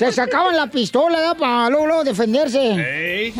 [0.00, 2.58] se sacaban la pistola para luego, luego defenderse.
[2.58, 3.34] Ey.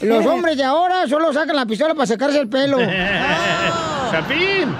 [0.00, 2.78] Los hombres de ahora solo sacan la pistola para sacarse el pelo.
[4.10, 4.74] ¡Chapín!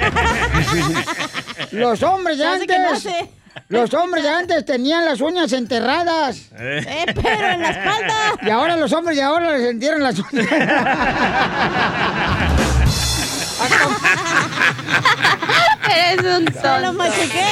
[1.72, 3.08] Los hombres de antes.
[3.68, 6.50] Los hombres de antes tenían las uñas enterradas.
[6.56, 8.14] Eh, pero en la espalda.
[8.42, 10.46] Y ahora los hombres de ahora les entierran las uñas.
[15.92, 16.92] Eres un Se lo tonto.
[16.94, 17.46] machuqué.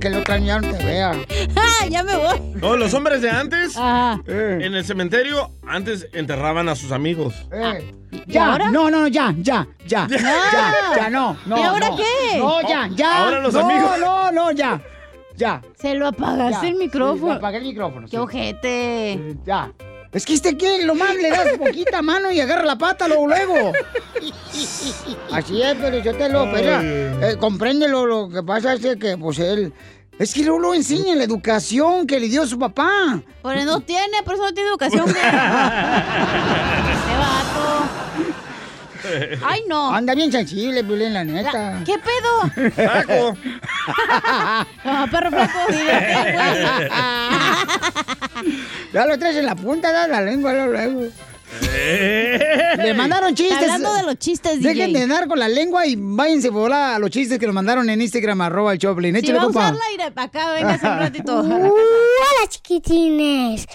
[0.00, 1.12] Que el otro año ya no te vea.
[1.56, 2.38] Ah, ya me voy.
[2.54, 4.20] No, los hombres de antes, Ajá.
[4.26, 7.34] en el cementerio, antes enterraban a sus amigos.
[7.52, 8.70] Eh, ¿Y Ya, ahora?
[8.70, 10.18] no, no, ya, ya, ya, ya,
[10.96, 11.56] ya, no, no.
[11.58, 11.96] ¿Y ahora no.
[11.96, 12.38] qué?
[12.38, 13.24] No, ya, ya.
[13.24, 13.90] Ahora los no, amigos.
[14.00, 14.80] No, no, ya,
[15.36, 15.62] ya.
[15.76, 16.68] Se lo apagaste ya.
[16.68, 17.32] el Sí, micrófono.
[17.34, 18.06] apagué el micrófono.
[18.06, 18.16] Qué sí.
[18.16, 19.12] ojete.
[19.12, 19.70] Eh, Ya.
[20.16, 23.26] Es que este que lo más le das poquita mano y agarra la pata luego,
[23.26, 23.72] luego.
[25.30, 29.38] Así es, pero yo te lo, pero eh, compréndelo, lo que pasa es que pues
[29.40, 29.74] él
[30.18, 33.20] es que no lo enseña en la educación que le dio su papá.
[33.42, 35.02] Por eso no tiene, por eso no tiene educación.
[35.02, 35.14] güey.
[35.14, 35.20] Qué
[37.18, 38.05] vato.
[39.44, 39.92] Ay, no.
[39.94, 41.82] Anda bien sensible, Piolín, la neta.
[41.84, 42.70] ¿Qué pedo?
[42.70, 43.36] Taco.
[44.88, 45.58] Ah, perro flaco.
[48.92, 51.06] Ya lo traes en la punta de la lengua luego,
[51.60, 53.56] Le mandaron chistes.
[53.58, 55.00] Hablando de los chistes, Dejen DJ.
[55.00, 58.00] de dar con la lengua y váyanse por a los chistes que nos mandaron en
[58.00, 59.14] Instagram, arroba el Choplin.
[59.14, 59.60] Si Échale, va a compa.
[59.60, 61.40] usarla, iré para acá, venga un ratito.
[61.40, 63.66] Hola chiquitines,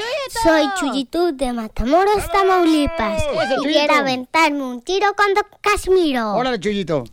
[0.44, 3.24] soy Chuyitú de Matamoros, Tamaulipas
[3.64, 6.34] y quiero aventarme un tiro con Don Casimiro.
[6.34, 7.04] Órale, Chuyito.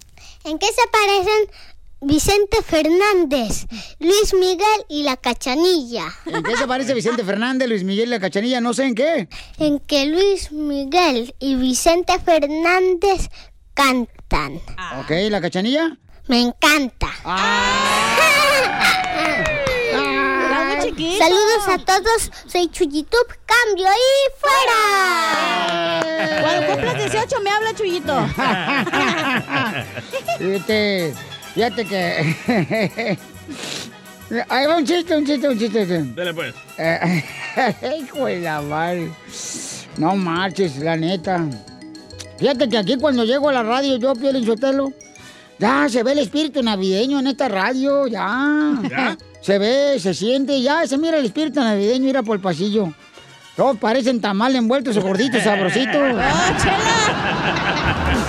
[0.45, 1.51] ¿En qué se parecen
[2.01, 3.67] Vicente Fernández,
[3.99, 6.05] Luis Miguel y la Cachanilla?
[6.27, 8.61] ¿En qué se parece Vicente Fernández, Luis Miguel y la Cachanilla?
[8.61, 9.29] No sé en qué.
[9.59, 13.29] En que Luis Miguel y Vicente Fernández
[13.75, 14.61] cantan.
[15.01, 15.99] Ok, ¿la Cachanilla?
[16.29, 17.09] Me encanta.
[20.69, 21.25] Muy chiquito.
[21.25, 26.01] Saludos a todos, soy Chuyitub, cambio y fuera.
[26.43, 28.15] Cuando cumplas 18 me habla Chuyito.
[31.59, 33.19] Fíjate, que...
[34.49, 36.05] Ahí va un chiste, un chiste, un chiste.
[36.15, 36.55] Dale pues.
[36.79, 37.25] Eh,
[38.01, 39.11] Hijo de la madre.
[39.97, 41.45] No marches, la neta.
[42.39, 44.93] Fíjate que aquí cuando llego a la radio, yo, Piolín Sotelo,
[45.59, 48.81] ya se ve el espíritu navideño en esta radio, ya.
[48.89, 49.19] ¿Ya?
[49.41, 52.95] Se ve, se siente, ya se mira el espíritu navideño, mira por el pasillo.
[53.57, 55.97] Todos parecen tamal envueltos o gorditos, sabrositos.
[55.97, 58.28] ¡Oh, chela!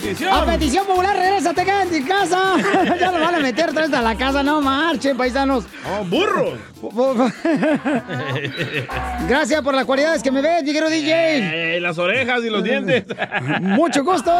[0.00, 0.32] Petición.
[0.32, 2.38] A petición popular, regrésate, quédate en casa.
[2.98, 5.64] ya nos van a meter vez a la casa, no marchen, paisanos.
[5.86, 6.58] Oh, burros.
[9.28, 11.76] Gracias por las cualidades que me ves, mi querido DJ.
[11.76, 13.04] Eh, las orejas y los dientes.
[13.60, 14.32] Mucho gusto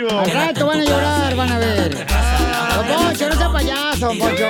[0.00, 0.20] Buenísimo.
[0.20, 1.90] Al rato van a llorar, van a ver.
[1.96, 4.46] Don Poncho, no sea payaso, don Poncho.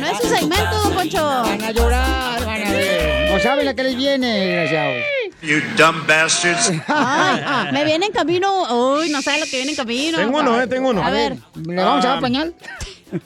[0.00, 1.24] No es su segmento, Don Poncho.
[1.24, 5.04] Van a llorar, van a No saben la que les viene, desgraciados.
[5.42, 6.72] You dumb bastards.
[6.88, 8.94] Ay, me viene en camino.
[8.96, 10.18] Uy, no sabe lo que viene en camino.
[10.18, 11.02] Tengo uno, eh, tengo uno.
[11.04, 11.36] A ver.
[11.64, 12.54] ¿Le vamos a dar Ah, pañal?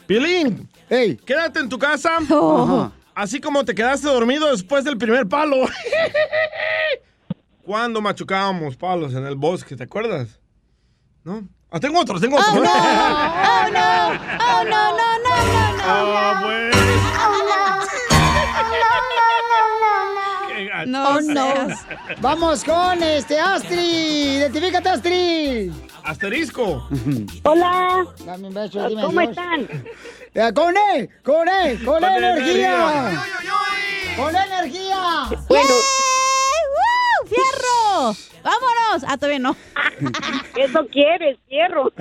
[0.05, 1.15] Pilín, Ey.
[1.17, 2.17] quédate en tu casa.
[2.17, 2.91] Ajá.
[3.15, 5.57] Así como te quedaste dormido después del primer palo.
[7.63, 10.39] Cuando machucábamos palos en el bosque, ¿te acuerdas?
[11.23, 11.47] ¿No?
[11.71, 12.53] Ah, tengo otros, tengo otros.
[12.55, 12.69] Oh, no.
[12.73, 14.07] Oh, no.
[14.09, 15.83] Oh, no, no, no, no, no.
[15.85, 16.75] Ah, pues.
[20.47, 20.85] Qué gacho.
[20.89, 21.53] No, Oh, no.
[21.55, 21.85] seas.
[22.19, 24.37] Vamos con este Astrid.
[24.37, 25.71] Identifícate, Astrid.
[26.03, 26.87] Asterisco.
[27.43, 29.67] Hola, Dame un beso, dime ¿cómo están?
[30.35, 33.07] Ya, con él, con él, con Con energía.
[33.07, 33.23] energía.
[34.17, 35.23] Con energía.
[35.47, 36.12] Bueno, ¡Eh!
[37.93, 38.15] ¡Fierro!
[38.43, 39.03] ¡Vámonos!
[39.07, 39.55] Ah, todavía no.
[40.57, 41.91] eso quieres, fierro.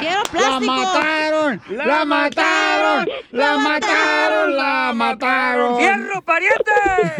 [0.00, 0.72] Quiero La plástico.
[0.72, 5.76] mataron, la mataron, la mataron, la mataron.
[5.78, 6.72] ¡Fierro, pariente!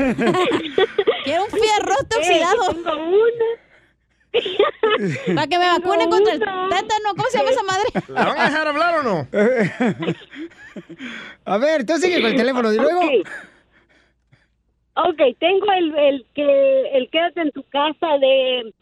[1.24, 2.68] Quiero un fierrote Ey, oxidado.
[2.74, 3.46] tengo una.
[5.34, 7.08] Para que me vacunen Tengo contra el tétano.
[7.16, 7.84] ¿Cómo se llama esa madre?
[8.08, 9.28] ¿La van a dejar hablar o no?
[11.44, 13.00] A ver, tú sigue con el teléfono y luego.
[15.08, 18.74] Ok, tengo el, el que el quédate en tu casa de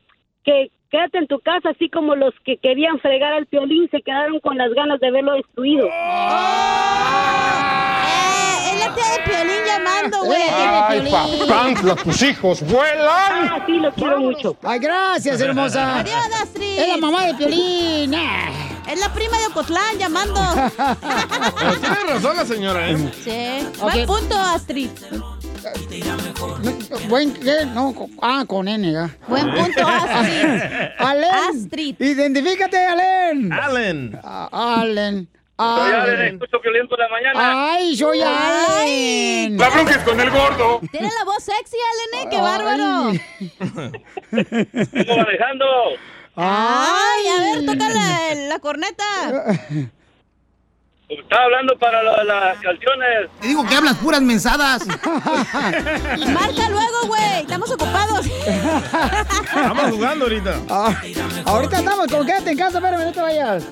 [0.45, 4.41] que quédate en tu casa así como los que querían fregar al piolín se quedaron
[4.41, 5.87] con las ganas de verlo destruido.
[5.87, 5.91] Eh,
[8.73, 10.43] es la tía de Piolín llamando, güey.
[10.43, 11.09] Ay,
[11.47, 13.49] papantla, tus hijos vuelan.
[13.51, 14.57] Ah, sí, lo quiero mucho.
[14.63, 16.01] Ay, gracias, hermosa.
[16.01, 16.79] Adiós, Astrid.
[16.79, 18.15] Es la mamá de Piolín.
[18.15, 18.51] Ah.
[18.91, 20.41] Es la prima de Ocotlán llamando.
[21.81, 22.97] Tiene razón la señora, ¿eh?
[23.23, 23.69] Sí.
[23.81, 23.93] Ok.
[23.93, 24.91] Buen punto, Astrid.
[27.09, 27.67] Buen, ¿qué?
[27.67, 29.11] No, ah, con N, ya.
[29.27, 30.63] Buen punto, Astrid.
[30.99, 31.31] Alen.
[31.51, 32.01] Astrid.
[32.01, 33.53] Identifícate, Alen.
[33.53, 34.21] Allen.
[34.23, 35.29] Ah, Allen.
[35.59, 36.35] Soy Allen, Allen.
[36.35, 37.73] escucho por la mañana.
[37.73, 39.59] Ay, soy Allen.
[39.59, 40.81] La bronca es con el gordo.
[40.93, 42.29] Tiene la voz sexy, Allen, ¿eh?
[42.31, 43.13] ¡Qué bárbaro!
[44.93, 45.65] Vengo manejando.
[46.37, 49.05] Ay, a ver, toca la, la corneta.
[51.09, 53.31] Estaba hablando para lo de las canciones.
[53.41, 54.87] Te digo que hablas puras mensadas.
[54.87, 57.41] Marca luego, güey.
[57.41, 58.27] Estamos ocupados.
[58.27, 60.55] Estamos jugando ahorita.
[60.69, 60.95] Ah,
[61.47, 63.67] ahorita estamos con quédate en casa, espérame, no te vayas.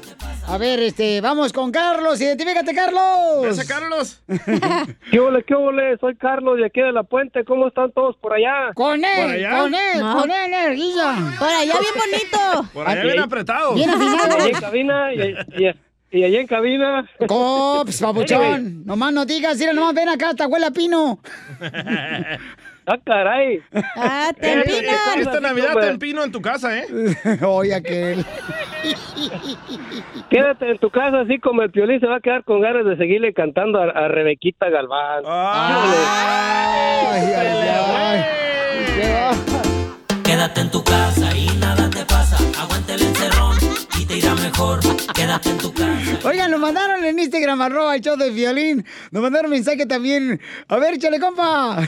[0.48, 2.20] A ver, este, vamos con Carlos.
[2.20, 3.42] Identifícate, Carlos.
[3.42, 4.22] ¿Ves a Carlos?
[5.10, 5.98] ¿Qué ole, qué ole?
[5.98, 7.44] Soy Carlos de aquí de La Puente.
[7.44, 8.72] ¿Cómo están todos por allá?
[8.74, 9.58] Con ¿Por él, allá?
[9.58, 10.20] con él, No.
[10.20, 11.16] con él, energía.
[11.38, 12.70] Por allá bien bonito.
[12.72, 13.74] Por allá bien apretado.
[13.74, 14.36] Bien afinado.
[14.60, 15.20] Cabina y,
[15.64, 15.74] y,
[16.10, 17.08] y allí en cabina.
[17.26, 18.84] Cops, papuchón.
[18.86, 21.18] Nomás no digas, mira, nomás ven acá, esta huele a pino.
[22.88, 23.60] Ah, caray.
[23.96, 25.18] Ah, te empinan.
[25.18, 26.86] Esta Navidad te empino en tu casa, ¿eh?
[27.44, 28.24] Oye, aquel.
[30.30, 32.96] Quédate en tu casa así como el piolín se va a quedar con ganas de
[32.96, 35.24] seguirle cantando a, a Rebequita Galván.
[35.26, 37.10] Ah.
[37.10, 38.24] Ay, ay, ay.
[38.94, 40.22] ¿Qué va?
[40.22, 42.36] Quédate en tu casa y nada te pasa.
[42.62, 43.45] Aguante el encerrón
[44.46, 44.80] mejor.
[45.14, 46.18] Quédate en tu casa.
[46.28, 48.84] Oigan, nos mandaron en Instagram, arroba el show de violín.
[49.10, 50.40] Nos mandaron mensaje también.
[50.68, 51.78] A ver, échale, compa.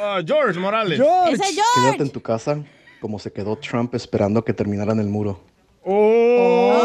[0.00, 0.98] Ah, George Morales.
[0.98, 1.34] George.
[1.34, 2.02] Ese Quédate George.
[2.02, 2.58] en tu casa
[3.00, 5.40] como se quedó Trump esperando que terminaran el muro.
[5.84, 6.82] Oh.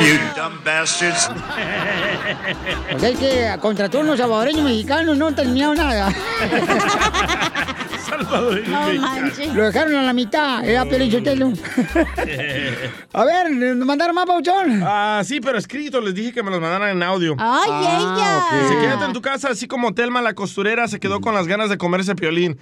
[0.00, 1.30] You dumb bastards.
[2.98, 6.14] Sea, es que contrató unos salvadoreños mexicanos, no han terminado nada.
[8.18, 9.54] Salvadoreño No manches.
[9.54, 11.52] Lo dejaron a la mitad, era Piolín Sotelo.
[13.12, 14.82] A ver, nos mandaron más, Pauchón.
[14.84, 16.00] Ah, sí, pero escrito.
[16.00, 17.34] Les dije que me los mandaran en audio.
[17.38, 18.62] Ay, Ah, ella.
[18.62, 21.70] Dice, quédate en tu casa, así como Telma la costurera se quedó con las ganas
[21.70, 22.58] de comerse piolín.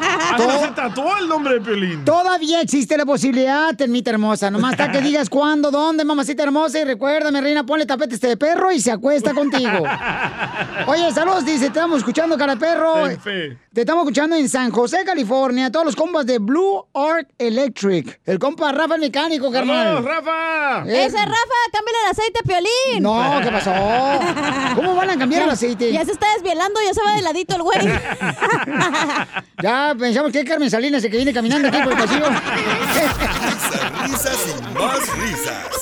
[0.32, 2.04] Hasta se tatuó el nombre de piolín.
[2.04, 4.50] Todavía existe la posibilidad, termita hermosa.
[4.50, 6.80] Nomás está que digas cuándo, dónde, mamacita hermosa.
[6.80, 9.82] Y recuérdame, reina, ponle tapete este perro y se acuesta contigo.
[10.86, 13.06] Oye, saludos, dice, te estamos escuchando, cara de perro.
[13.08, 13.58] Ten fe.
[13.72, 15.70] Te estamos escuchando en San José, California.
[15.70, 18.20] Todos los compas de Blue Arc Electric.
[18.24, 20.04] El compa Rafa el mecánico, ¡Vamos, carnal.
[20.04, 20.84] Rafa!
[20.88, 23.02] Eh, Ese Rafa, cámbiale el aceite Piolín.
[23.02, 23.72] No, ¿qué pasó?
[24.74, 25.92] ¿Cómo van a cambiar el aceite?
[25.92, 27.78] Ya se está desvielando, ya se va de ladito el güey.
[29.62, 32.26] Ya pensamos que es Carmen Salinas el que viene caminando aquí por el pasillo.
[34.02, 35.79] Risas, risas y más risas.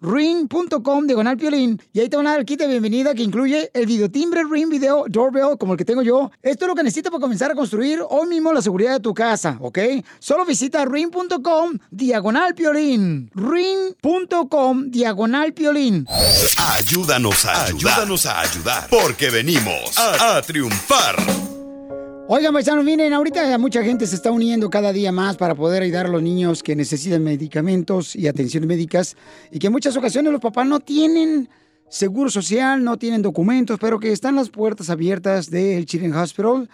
[0.00, 3.70] ring.com diagonal piolín y ahí te van a dar el kit de bienvenida que incluye
[3.74, 6.30] el videotimbre Ring Video Doorbell como el que tengo yo.
[6.42, 9.14] Esto es lo que necesitas para comenzar a construir hoy mismo la seguridad de tu
[9.14, 9.78] casa, ¿ok?
[10.18, 13.30] Solo visita ring.com diagonal piolín.
[13.34, 16.06] ring.com diagonal piolín.
[16.74, 17.92] Ayúdanos a ayudar.
[17.92, 18.88] Ayúdanos a ayudar.
[18.90, 21.16] Porque venimos a, a triunfar.
[22.32, 26.06] Oigan, paisanos, miren, ahorita mucha gente se está uniendo cada día más para poder ayudar
[26.06, 29.16] a los niños que necesitan medicamentos y atenciones médicas
[29.50, 31.48] y que en muchas ocasiones los papás no tienen
[31.88, 36.70] seguro social, no tienen documentos, pero que están las puertas abiertas del Children's Hospital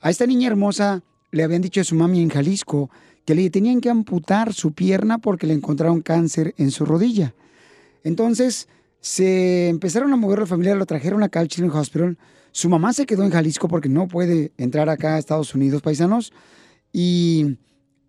[0.00, 2.90] A esta niña hermosa le habían dicho a su mami en Jalisco
[3.24, 7.34] que le tenían que amputar su pierna porque le encontraron cáncer en su rodilla.
[8.04, 8.68] Entonces,
[9.00, 12.18] se empezaron a mover la familia, lo trajeron acá al Children's Hospital.
[12.50, 16.32] Su mamá se quedó en Jalisco porque no puede entrar acá a Estados Unidos, paisanos.
[16.92, 17.58] Y,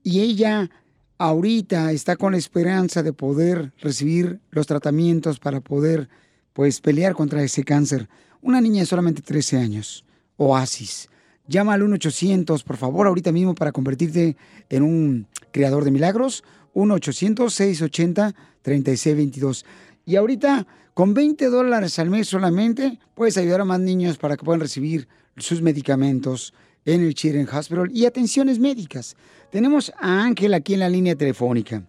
[0.03, 0.69] y ella
[1.17, 6.09] ahorita está con la esperanza de poder recibir los tratamientos para poder,
[6.53, 8.09] pues, pelear contra ese cáncer.
[8.41, 10.05] Una niña de solamente 13 años,
[10.37, 11.09] Oasis.
[11.47, 14.37] Llama al 1-800, por favor, ahorita mismo para convertirte
[14.69, 16.45] en un creador de milagros.
[16.73, 19.65] 1-800-680-3622.
[20.05, 24.45] Y ahorita, con 20 dólares al mes solamente, puedes ayudar a más niños para que
[24.45, 26.53] puedan recibir sus medicamentos
[26.85, 29.17] en el Children's Hospital y atenciones médicas.
[29.51, 31.83] Tenemos a Ángel aquí en la línea telefónica.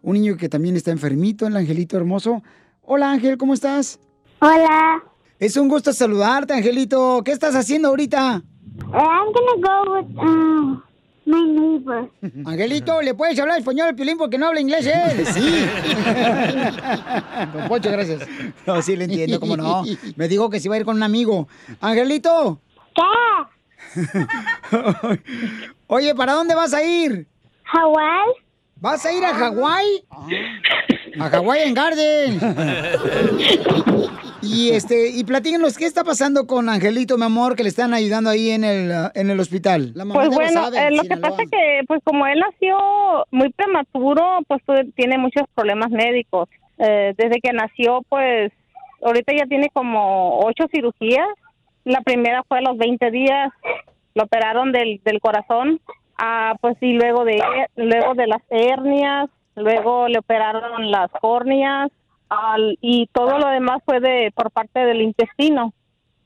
[0.00, 2.42] Un niño que también está enfermito, el angelito hermoso.
[2.82, 4.00] Hola Ángel, ¿cómo estás?
[4.40, 5.04] Hola.
[5.38, 7.22] Es un gusto saludarte, Angelito.
[7.24, 8.42] ¿Qué estás haciendo ahorita?
[8.80, 10.80] I'm gonna go with uh,
[11.26, 12.08] my neighbor.
[12.46, 15.26] Angelito, ¿le puedes hablar español al Piolín porque no habla inglés él?
[15.32, 15.66] Sí.
[17.54, 18.26] Don Poncho, gracias.
[18.66, 19.82] No, sí le entiendo, cómo no.
[20.16, 21.48] Me dijo que se iba a ir con un amigo.
[21.80, 22.60] Angelito.
[22.94, 23.02] ¿Qué?
[25.86, 27.26] Oye, ¿para dónde vas a ir?
[27.64, 28.28] Hawái.
[28.76, 30.04] ¿Vas a ir a Hawái?
[31.20, 32.40] A Hawái en Garden.
[34.44, 38.28] Y este, y platíquenos, ¿qué está pasando con Angelito, mi amor, que le están ayudando
[38.28, 39.92] ahí en el, en el hospital?
[39.94, 41.30] La mamá Pues bueno, sabe, eh, lo que Sinaloa.
[41.30, 42.76] pasa es que, pues como él nació
[43.30, 44.60] muy prematuro, pues
[44.96, 46.48] tiene muchos problemas médicos.
[46.78, 48.52] Eh, desde que nació, pues
[49.00, 51.28] ahorita ya tiene como ocho cirugías.
[51.84, 53.52] La primera fue a los 20 días,
[54.14, 55.80] lo operaron del, del corazón,
[56.18, 57.40] ah, pues y luego de
[57.76, 61.90] luego de las hernias, luego le operaron las córneas
[62.28, 65.72] al- y todo lo demás fue de por parte del intestino.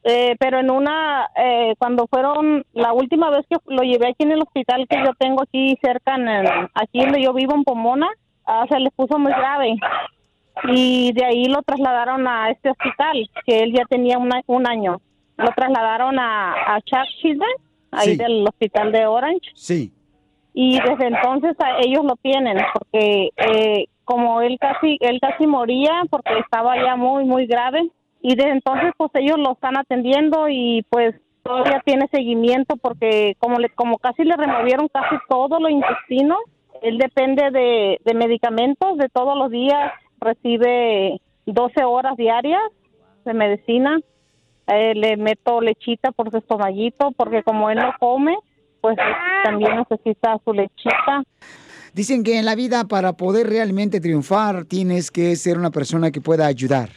[0.09, 4.31] Eh, pero en una, eh, cuando fueron, la última vez que lo llevé aquí en
[4.33, 8.09] el hospital que yo tengo aquí cerca, en el- aquí donde yo vivo en Pomona,
[8.47, 9.75] ah, se le puso muy grave.
[10.69, 15.01] Y de ahí lo trasladaron a este hospital, que él ya tenía una- un año.
[15.37, 17.51] Lo trasladaron a, a Chuck Children,
[17.93, 18.17] ahí Sí.
[18.17, 19.93] del hospital de Orange Sí.
[20.59, 26.03] Y desde entonces a ellos lo tienen porque eh, como él casi él casi moría
[26.09, 27.91] porque estaba ya muy muy grave
[28.23, 33.59] y desde entonces pues ellos lo están atendiendo y pues todavía tiene seguimiento porque como
[33.59, 36.39] le como casi le removieron casi todo lo intestino,
[36.81, 42.63] él depende de, de medicamentos de todos los días, recibe 12 horas diarias
[43.27, 44.01] de medicina.
[44.69, 48.37] Eh, le meto lechita por su estomallito porque como él no come,
[48.87, 48.97] pues
[49.43, 51.25] también necesita su lechita.
[51.93, 56.21] Dicen que en la vida para poder realmente triunfar tienes que ser una persona que
[56.21, 56.91] pueda ayudar.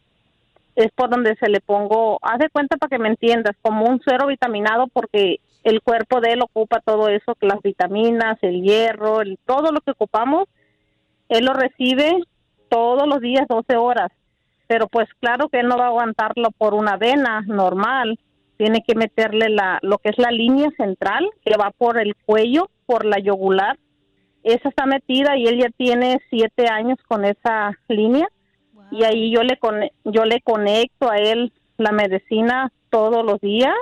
[0.75, 4.01] es por donde se le pongo, haz de cuenta para que me entiendas, como un
[4.01, 9.39] suero vitaminado porque el cuerpo de él ocupa todo eso, las vitaminas, el hierro, el-
[9.47, 10.49] todo lo que ocupamos,
[11.29, 12.17] él lo recibe
[12.69, 14.11] todos los días 12 horas,
[14.67, 18.19] pero pues claro que él no va a aguantarlo por una vena normal,
[18.59, 22.69] tiene que meterle la lo que es la línea central que va por el cuello,
[22.85, 23.79] por la yugular.
[24.43, 28.29] Esa está metida y él ya tiene siete años con esa línea.
[28.91, 33.75] Y ahí yo le cone- yo le conecto a él la medicina todos los días.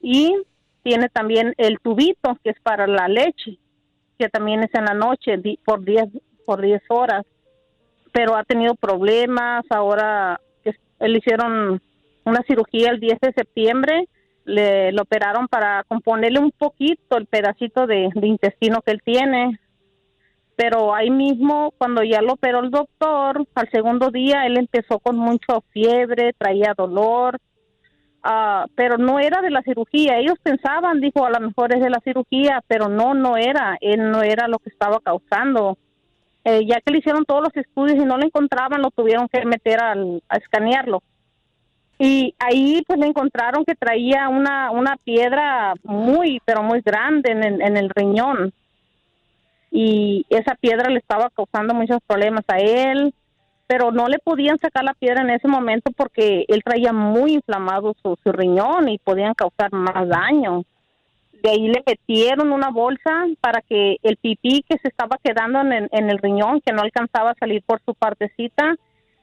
[0.00, 0.34] Y
[0.82, 3.58] tiene también el tubito que es para la leche
[4.18, 6.08] que también es en la noche por 10
[6.44, 7.24] por 10 horas.
[8.12, 11.80] Pero ha tenido problemas ahora que le hicieron
[12.24, 14.08] una cirugía el 10 de septiembre
[14.44, 19.58] le lo operaron para componerle un poquito el pedacito de, de intestino que él tiene.
[20.56, 25.16] Pero ahí mismo cuando ya lo operó el doctor al segundo día él empezó con
[25.16, 27.38] mucha fiebre traía dolor
[28.22, 30.18] ah, pero no era de la cirugía.
[30.18, 33.76] Ellos pensaban dijo a lo mejor es de la cirugía pero no no era.
[33.80, 35.78] Él no era lo que estaba causando.
[36.44, 39.44] Eh, ya que le hicieron todos los estudios y no lo encontraban lo tuvieron que
[39.44, 41.00] meter al, a escanearlo
[41.98, 47.44] y ahí pues le encontraron que traía una una piedra muy pero muy grande en
[47.44, 48.52] el, en el riñón.
[49.70, 53.14] Y esa piedra le estaba causando muchos problemas a él
[53.66, 57.94] pero no le podían sacar la piedra en ese momento porque él traía muy inflamado
[58.02, 60.64] su, su riñón y podían causar más daño.
[61.42, 65.88] De ahí le metieron una bolsa para que el pipí que se estaba quedando en
[65.90, 68.76] en el riñón que no alcanzaba a salir por su partecita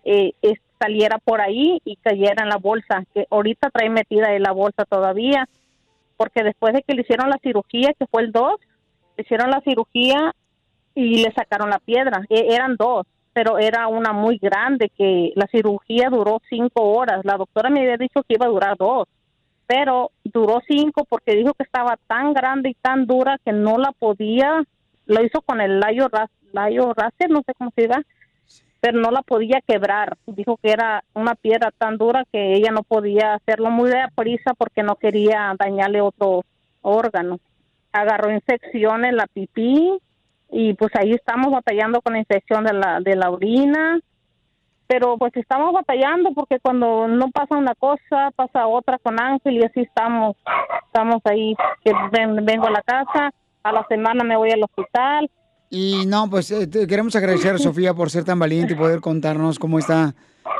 [0.03, 0.33] eh,
[0.79, 4.85] saliera por ahí y cayera en la bolsa, que ahorita trae metida en la bolsa
[4.85, 5.47] todavía,
[6.17, 8.59] porque después de que le hicieron la cirugía, que fue el 2,
[9.17, 10.33] le hicieron la cirugía
[10.95, 12.21] y le sacaron la piedra.
[12.29, 17.23] E- eran dos, pero era una muy grande, que la cirugía duró cinco horas.
[17.23, 19.07] La doctora me había dicho que iba a durar dos,
[19.67, 23.91] pero duró cinco porque dijo que estaba tan grande y tan dura que no la
[23.91, 24.63] podía,
[25.05, 26.09] lo hizo con el layo,
[26.51, 28.01] layo raser, no sé cómo se diga,
[28.81, 30.17] pero no la podía quebrar.
[30.25, 34.53] Dijo que era una piedra tan dura que ella no podía hacerlo muy de prisa
[34.57, 36.43] porque no quería dañarle otro
[36.81, 37.39] órgano.
[37.91, 39.99] Agarró infección en la pipí
[40.51, 43.99] y pues ahí estamos batallando con la infección de la, de la orina.
[44.87, 49.63] Pero pues estamos batallando porque cuando no pasa una cosa, pasa otra con Ángel y
[49.63, 50.35] así estamos.
[50.87, 55.29] Estamos ahí, que ven- vengo a la casa, a la semana me voy al hospital,
[55.69, 59.77] Y no, pues eh, queremos agradecer, Sofía, por ser tan valiente y poder contarnos cómo
[59.77, 60.15] está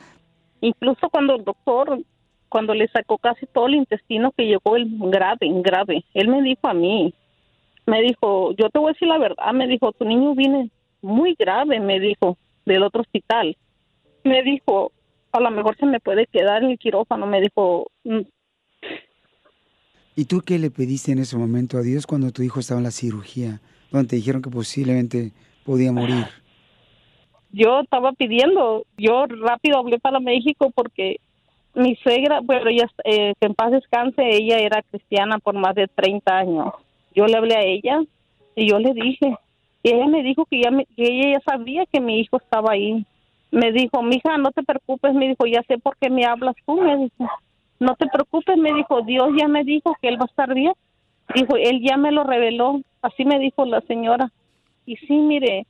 [0.62, 2.02] incluso cuando el doctor,
[2.50, 6.68] cuando le sacó casi todo el intestino que llegó el grave, grave, él me dijo
[6.68, 7.14] a mí,
[7.86, 10.70] me dijo, yo te voy a decir la verdad, me dijo, tu niño viene
[11.02, 13.56] muy grave, me dijo, del otro hospital.
[14.24, 14.92] Me dijo,
[15.32, 18.22] a lo mejor se me puede quedar en el quirófano, me dijo, "Mm,
[20.16, 22.84] ¿Y tú qué le pediste en ese momento a Dios cuando tu hijo estaba en
[22.84, 23.62] la cirugía,
[23.92, 25.32] donde te dijeron que posiblemente
[25.66, 26.26] podía morir?
[27.52, 31.18] yo estaba pidiendo, yo rápido hablé para México porque
[31.74, 35.88] mi suegra, bueno, ella, eh, que en paz descanse, ella era cristiana por más de
[35.88, 36.74] 30 años.
[37.16, 38.02] Yo le hablé a ella
[38.56, 39.36] y yo le dije,
[39.84, 43.06] y ella me dijo que, ya me- ella ya sabía que mi hijo estaba ahí.
[43.52, 46.80] Me dijo, mija, no te preocupes, me dijo, ya sé por qué me hablas tú,
[46.82, 47.30] me dijo.
[47.80, 50.74] No te preocupes, me dijo, Dios ya me dijo que él va a estar bien.
[51.34, 54.32] Dijo, él ya me lo reveló, así me dijo la señora.
[54.86, 55.66] Y sí, mire,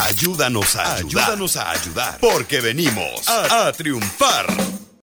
[0.09, 1.25] Ayúdanos a ayudar.
[1.25, 2.19] Ayúdanos a ayudar.
[2.21, 4.47] Porque venimos a, a triunfar.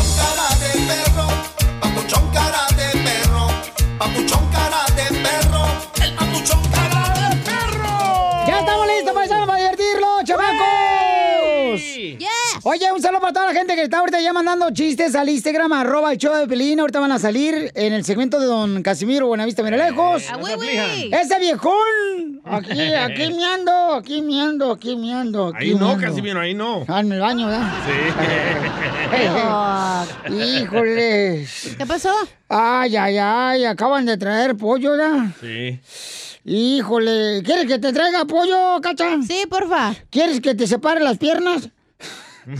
[0.00, 1.28] Papuchón cara de perro,
[1.78, 3.48] papuchón cara de perro,
[3.98, 4.49] papuchón
[12.72, 15.72] Oye, un saludo para toda la gente que está ahorita ya mandando chistes al Instagram,
[15.72, 16.78] arroba el show de Pelín.
[16.78, 20.22] Ahorita van a salir en el segmento de don Casimiro Buenavista, mira lejos.
[20.30, 21.12] ¡Ah, güey, güey!
[21.12, 22.40] ¡Ese viejón!
[22.44, 25.48] Aquí, aquí miando, aquí miando, aquí miando.
[25.48, 25.98] Aquí Ahí no.
[25.98, 26.84] Casimiro, ahí no.
[26.86, 27.72] Ah, en el baño, ¿verdad?
[30.28, 30.32] Sí.
[30.62, 31.48] Híjole.
[31.76, 32.12] ¿Qué pasó?
[32.48, 35.26] Ay, ay, ay, acaban de traer pollo, ¿verdad?
[35.40, 35.80] Sí.
[36.44, 39.20] Híjole, ¿quieres que te traiga pollo, cacha?
[39.26, 39.96] Sí, porfa.
[40.08, 41.68] ¿Quieres que te separe las piernas?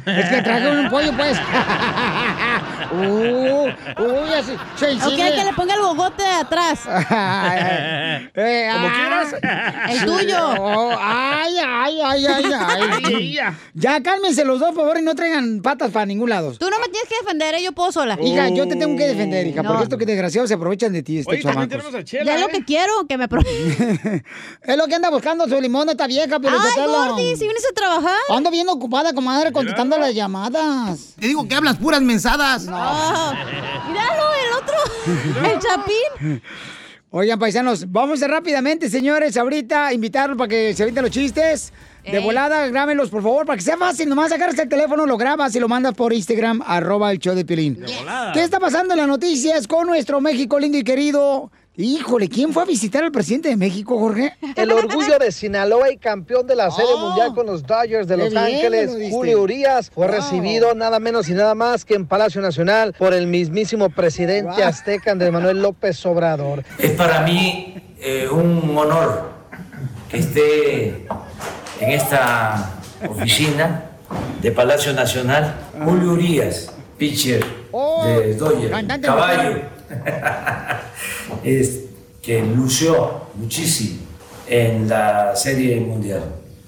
[0.07, 1.39] Es que traje un pollo, pues.
[2.93, 3.65] uh,
[4.03, 5.29] uy, así, sensible.
[5.31, 6.81] Ok, que le ponga el bogote de atrás.
[8.35, 9.35] Eh, Como ah, quieras.
[9.91, 10.39] El tuyo.
[10.61, 13.01] oh, ay, ay, ay, ay, ay.
[13.05, 13.39] Ay,
[13.75, 14.03] ya.
[14.03, 16.53] Cálmense los dos, por favor, y no traigan patas para ningún lado.
[16.53, 17.63] Tú no me tienes que defender, ¿eh?
[17.63, 18.19] yo puedo sola.
[18.23, 19.71] Hija, yo te tengo que defender, hija, No.
[19.71, 21.95] porque estos que desgraciados se aprovechan de ti, estos Oye, chamacos.
[21.95, 22.53] a Chela, Ya es lo ¿eh?
[22.53, 23.27] que quiero, que me
[24.63, 27.75] es lo que anda buscando su limón, esta vieja, pero Ay, Gordy, si vienes a
[27.75, 28.19] trabajar.
[28.29, 31.15] Ando bien ocupada, comadre, contestando las llamadas.
[31.19, 32.65] Te digo que hablas puras mensadas.
[32.65, 33.33] No.
[33.89, 35.51] Míralo, el otro.
[35.53, 36.43] el chapín.
[37.13, 41.73] Oigan, paisanos, vamos a rápidamente, señores, ahorita invitarlos para que se avienten los chistes.
[42.05, 42.25] De Ey.
[42.25, 44.09] volada, grábenlos, por favor, para que sea fácil.
[44.09, 47.45] Nomás sacarse el teléfono, lo grabas y lo mandas por Instagram, arroba el show de
[47.99, 48.33] volada.
[48.33, 51.51] ¿Qué está pasando en las noticias con nuestro México lindo y querido?
[51.77, 54.35] Híjole, ¿quién fue a visitar al presidente de México, Jorge?
[54.57, 58.35] El orgullo de Sinaloa y campeón de la Serie Mundial con los Dodgers de Los
[58.35, 59.09] Ángeles, lo.
[59.11, 60.17] Julio Urias, fue Wow.
[60.17, 64.65] recibido nada menos y nada más que en Palacio Nacional por el mismísimo presidente Wow.
[64.65, 66.65] azteca Andrés Manuel López Obrador.
[66.77, 69.31] Es para mí eh, un honor
[70.11, 71.07] que esté
[71.81, 72.75] en esta
[73.09, 73.85] oficina
[74.43, 75.55] de Palacio Nacional
[75.85, 77.45] Julio Urias, pitcher
[78.05, 79.63] de Dodgers, caballo,
[81.45, 81.81] es,
[82.23, 84.01] que lució muchísimo
[84.47, 86.23] en la Serie Mundial.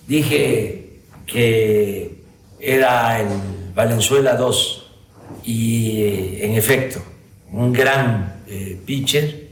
[0.07, 2.23] Dije que
[2.59, 3.29] era el
[3.75, 4.91] Valenzuela 2
[5.45, 7.03] y eh, en efecto,
[7.51, 9.49] un gran eh, pitcher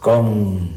[0.00, 0.76] con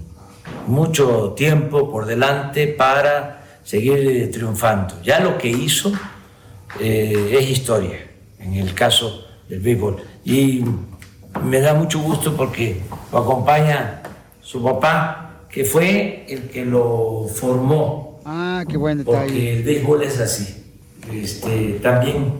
[0.68, 5.02] mucho tiempo por delante para seguir eh, triunfando.
[5.04, 5.92] Ya lo que hizo
[6.80, 8.00] es historia
[8.40, 10.04] en el caso del béisbol.
[10.24, 10.64] Y
[11.44, 14.02] me da mucho gusto porque lo acompaña
[14.42, 19.18] su papá, que fue el que lo formó, Ah, qué buen detalle.
[19.20, 20.66] porque el béisbol es así.
[21.12, 22.34] Este, también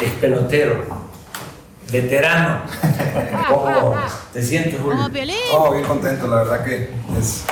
[0.00, 0.84] es pelotero,
[1.92, 2.60] veterano.
[3.48, 3.94] ¿Cómo
[4.32, 4.98] te sientes, Julio?
[5.52, 6.88] Oh, bien contento, la verdad que
[7.18, 7.44] es,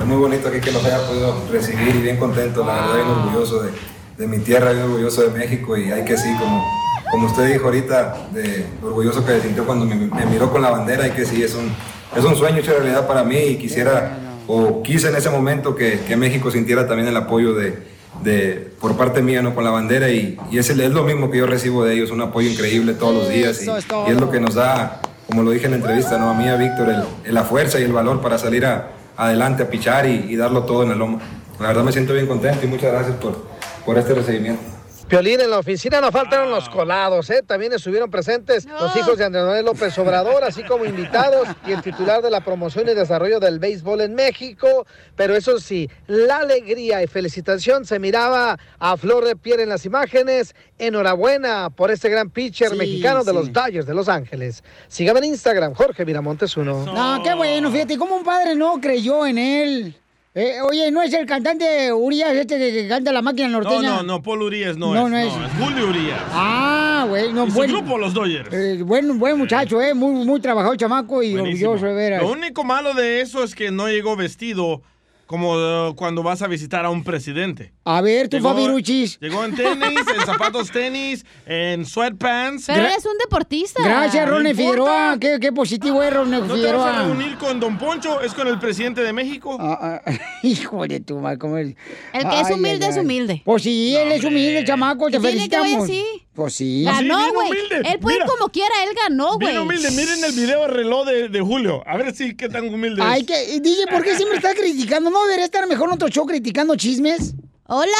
[0.00, 3.08] es muy bonito aquí que nos haya podido recibir y bien contento, la verdad, bien
[3.08, 3.72] orgulloso de,
[4.16, 6.64] de mi tierra, bien orgulloso de México y hay que sí, como,
[7.10, 10.70] como usted dijo ahorita, de, orgulloso que se sintió cuando me, me miró con la
[10.70, 11.70] bandera y que sí, es un,
[12.16, 16.00] es un sueño hecho realidad para mí y quisiera, o quise en ese momento que,
[16.00, 17.78] que México sintiera también el apoyo de,
[18.22, 19.54] de, por parte mía, ¿no?
[19.54, 22.10] Con la bandera y, y es, el- es lo mismo que yo recibo de ellos,
[22.10, 24.06] un apoyo increíble todos los días y, es todo.
[24.08, 26.30] y es lo que nos da, como lo dije en la entrevista, ¿no?
[26.30, 29.62] A mí, a Víctor, el- el- la fuerza y el valor para salir a- adelante
[29.64, 31.20] a pichar y, y darlo todo en el lomo.
[31.60, 33.46] La verdad me siento bien contento y muchas gracias por,
[33.84, 34.62] por este recibimiento.
[35.08, 37.40] Piolín, en la oficina no faltaron los colados, ¿eh?
[37.46, 41.80] También estuvieron presentes los hijos de Andrés Manuel López Obrador, así como invitados y el
[41.80, 44.84] titular de la promoción y desarrollo del béisbol en México.
[45.14, 49.86] Pero eso sí, la alegría y felicitación se miraba a flor de piel en las
[49.86, 50.56] imágenes.
[50.76, 53.36] Enhorabuena por este gran pitcher Sí, mexicano de sí.
[53.36, 54.64] los Dodgers de Los Ángeles.
[54.88, 56.84] Sígame en Instagram, Jorge Miramontes uno.
[56.84, 59.96] No, qué bueno, fíjate, como un padre no creyó en él.
[60.38, 63.88] Eh, oye, ¿no es el cantante Urias este que, canta la máquina No, norteña?
[63.88, 65.10] no, no, Paul Urias no, No, es.
[65.10, 65.52] no es.
[65.58, 66.20] Julio Urias.
[66.30, 68.52] Ah, güey, no, y su buen, grupo, los Dodgers.
[68.52, 71.70] eh, buen, buen muchacho, eh, muy, muy trabajador chamaco y Buenísimo.
[71.70, 72.22] orgulloso de veras.
[72.22, 74.82] Lo único malo de eso es que no llegó vestido
[75.26, 77.72] como eh, cuando vas a visitar a un presidente.
[77.84, 79.18] A ver, tú, Llegó- Fabiruchis.
[79.20, 82.66] Llegó en tenis, en zapatos tenis, en sweatpants.
[82.66, 83.82] Pero es un deportista.
[83.84, 84.54] Gracias, No Ronnie.
[84.54, 85.16] Figueroa.
[85.20, 87.02] Qué, qué positivo es Ronnie ¿No te vas a Figueroa.
[87.04, 88.20] reunir con Don Poncho?
[88.20, 89.56] ¿Es con el presidente de México?
[89.60, 90.12] Ah, ah,
[90.42, 91.68] hijo de tu madre, ¿cómo es?
[92.12, 93.04] El que es Ay, humilde ay, es ay.
[93.04, 93.42] humilde.
[93.44, 95.84] Pues sí, él es humilde, chamaco, te Y tiene que felicitamos.
[95.84, 96.04] así.
[96.34, 96.84] Pues sí.
[96.84, 97.48] Ganó, bien güey.
[97.50, 97.76] humilde.
[97.90, 99.48] Él puede ir como quiera, él ganó, güey.
[99.48, 99.90] Bien humilde.
[99.92, 101.82] Miren el video de reloj de, de Julio.
[101.86, 103.26] A ver si qué tan humilde Ay, es.
[103.26, 105.10] que, DJ, ¿por qué siempre estás criticando?
[105.16, 107.34] ¿No debería estar mejor en otro show criticando chismes?
[107.68, 107.90] ¡Hola!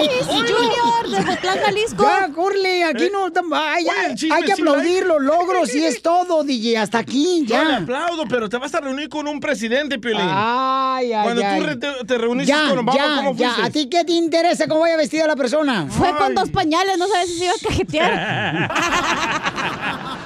[0.00, 2.02] Y Junior de Botlán, Jalisco.
[2.04, 3.32] Ya, corle, aquí no...
[3.32, 7.44] tam- Ay, ya, chisme hay que aplaudir los logros y es todo, DJ, hasta aquí,
[7.46, 7.76] Yo le ya.
[7.78, 10.20] aplaudo, pero te vas a reunir con un presidente, Piolín.
[10.22, 11.60] Ay, ay, Cuando ay.
[11.62, 13.64] tú te, te reuniste ya, con Obama, ya, ¿cómo ya.
[13.64, 15.86] ¿A ti qué te interesa cómo vaya vestida la persona?
[15.88, 18.70] Fue con dos pañales, no sabes si se iba a cajetear.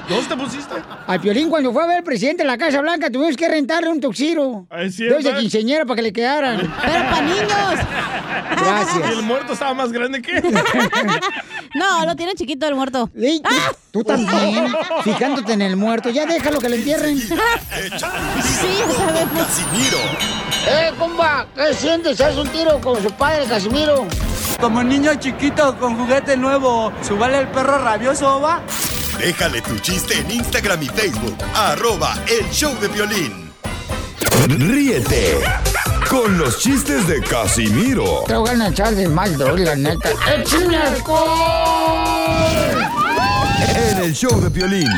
[0.08, 0.74] ¿Dónde te pusiste?
[1.06, 3.88] Al Piolín, cuando fue a ver al presidente de la Casa Blanca, tuvimos que rentarle
[3.88, 4.66] un tuxiro.
[4.68, 5.34] Ah, es cierto, Dos de ¿eh?
[5.40, 6.58] quinceñera para que le quedaran.
[6.82, 7.86] Pero para niños.
[8.56, 9.10] Gracias.
[9.10, 10.44] Y el muerto estaba más grande que él.
[11.74, 13.08] No, lo tiene chiquito el muerto.
[13.16, 13.48] Ey, tú-
[13.92, 14.74] Tú también,
[15.04, 16.10] fijándote en el muerto.
[16.10, 17.18] Ya déjalo que lo entierren.
[17.18, 17.28] Sí,
[18.96, 19.46] sabemos.
[19.46, 19.98] Casimiro.
[20.68, 21.46] ¡Eh, compa!
[21.56, 22.20] ¿Qué sientes?
[22.20, 24.06] ¿Haz un tiro con su padre, Casimiro?
[24.60, 28.60] Como niño chiquito con juguete nuevo, ¿subale el perro rabioso, va?
[29.18, 31.36] Déjale tu chiste en Instagram y Facebook.
[31.54, 33.50] Arroba el show de violín.
[34.48, 35.38] Ríete
[36.12, 40.10] con los chistes de Casimiro Te voy a echar de mal, doy, la neta.
[40.36, 41.22] ¡Échame alcohol!
[43.74, 44.90] en el show de violín.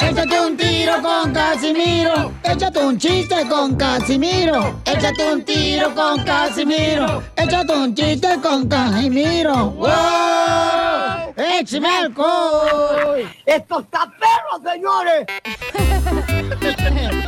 [0.00, 2.32] Échate un tiro con Casimiro.
[2.42, 4.80] Échate un chiste con Casimiro.
[4.84, 7.22] Échate un tiro con Casimiro.
[7.36, 9.70] Échate un chiste con Casimiro.
[9.70, 11.19] ¡Wow!
[11.36, 13.28] ¡Échame alcohol!
[13.46, 15.26] ¡Esto está perro, señores!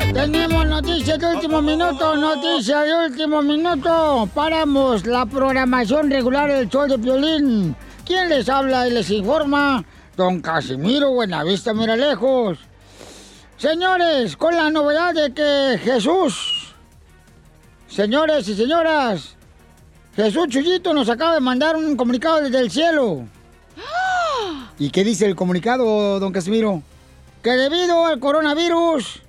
[0.13, 4.29] Tenemos noticias de último minuto, noticias de último minuto.
[4.35, 7.77] Paramos la programación regular del show de violín.
[8.05, 9.85] ¿Quién les habla y les informa?
[10.17, 12.59] Don Casimiro Buenavista Mira Lejos.
[13.57, 16.75] Señores, con la novedad de que Jesús,
[17.87, 19.37] señores y señoras,
[20.17, 23.27] Jesús Chuyito nos acaba de mandar un comunicado desde el cielo.
[24.79, 26.83] ¿Y qué dice el comunicado, don Casimiro?
[27.43, 29.23] Que debido al coronavirus,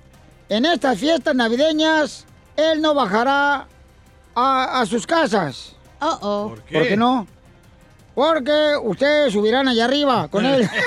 [0.48, 2.24] en estas fiestas navideñas,
[2.56, 3.66] él no bajará
[4.34, 5.74] a, a sus casas.
[6.00, 6.48] Oh, oh.
[6.50, 6.78] ¿Por qué?
[6.78, 7.26] ¿Por qué no?
[8.14, 10.68] Porque ustedes subirán allá arriba con él.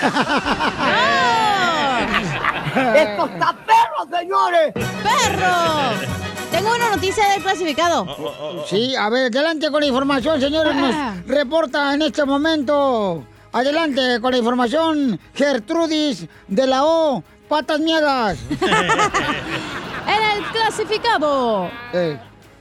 [2.74, 4.72] ¡Esto está perro, señores!
[4.74, 6.29] ¡Perro!
[6.50, 8.64] Tengo una noticia del clasificado.
[8.66, 10.74] Sí, a ver, adelante con la información, señores.
[10.74, 13.24] Nos reporta en este momento.
[13.52, 18.38] Adelante con la información, Gertrudis de la O, Patas Miedas.
[20.06, 21.70] En el clasificado.
[21.92, 22.18] Eh,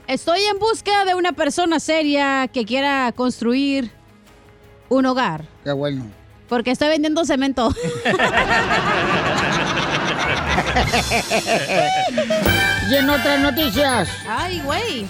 [0.08, 3.92] Estoy en busca de una persona seria que quiera construir
[4.90, 5.46] un hogar.
[5.64, 6.06] qué bueno.
[6.48, 7.74] Porque estoy vendiendo cemento.
[12.90, 14.10] Y en otras noticias.
[14.28, 15.08] Ay, güey.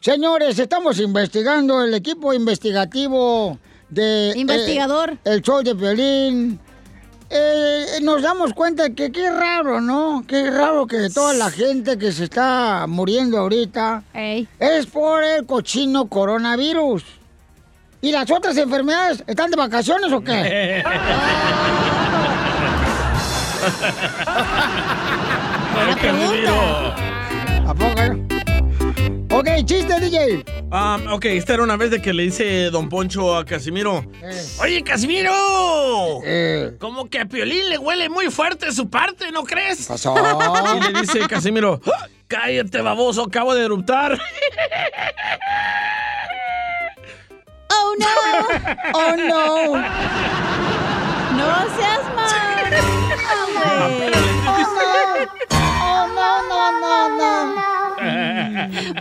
[0.00, 3.58] Señores, estamos investigando el equipo investigativo
[3.90, 4.32] de...
[4.34, 5.10] Investigador.
[5.10, 6.58] eh, el show de violín.
[7.28, 10.24] Eh, nos damos cuenta que qué raro, ¿no?
[10.26, 14.48] Qué raro que toda la gente que se está muriendo ahorita Ey.
[14.58, 17.04] es por el cochino coronavirus.
[18.00, 20.82] ¿Y las otras enfermedades están de vacaciones o qué?
[25.74, 27.17] Buena pregunta.
[27.68, 28.00] ¿A poco?
[29.30, 30.42] Ok, chiste, DJ.
[30.72, 34.04] Ah, ok, esta era una vez de que le dice Don Poncho a Casimiro.
[34.60, 35.30] Oye, Casimiro.
[36.80, 39.86] Como que a Piolín le huele muy fuerte su parte, ¿no crees?
[39.86, 40.14] pasó?
[40.78, 44.18] Y le dice Casimiro, "Ah, cállate, baboso, acabo de eruptar.
[47.70, 48.06] Oh no.
[48.94, 49.76] Oh no.
[51.36, 52.74] No seas mal.
[55.80, 56.96] Oh no, no, no,
[57.54, 57.57] no.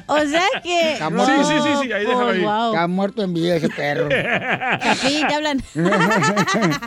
[0.07, 0.93] O sea que.
[0.93, 1.43] Está muerto.
[1.43, 2.43] Sí, sí, sí, sí, ahí déjalo ahí.
[2.43, 2.73] Oh, wow.
[2.73, 4.09] Está muerto en vida ese perro.
[4.09, 5.63] Capi, te hablan.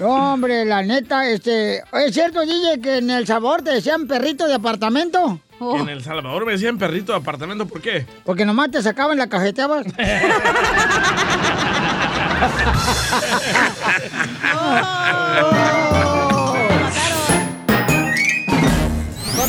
[0.00, 1.82] No, hombre, la neta, este.
[1.92, 5.40] ¿Es cierto, DJ, que en El Sabor te decían perrito de apartamento?
[5.58, 8.06] Que En El Salvador me decían perrito de apartamento, ¿por qué?
[8.24, 9.86] Porque nomás te sacaban la cajeteabas.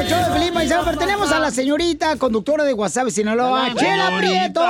[0.00, 4.16] el show de Felipe Paisano, pero tenemos a la señorita conductora de WhatsApp Sinaloa, Chela.
[4.18, 4.60] Prieto.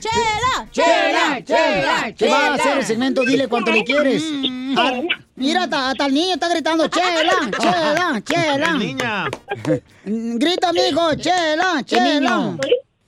[0.00, 4.24] Chela, Chela, Chela, que va a hacer el segmento Dile cuánto le quieres.
[4.76, 4.92] Ah,
[5.36, 8.72] mira, hasta, el niño está gritando, Chela, Chela, Chela.
[8.74, 9.26] Niña.
[10.04, 12.56] Grita, mijo, Chela, Chela.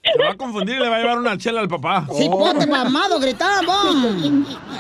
[0.03, 2.07] Se va a confundir y le va a llevar una chela al papá.
[2.17, 3.97] Sí, ponte mamado, gritamos.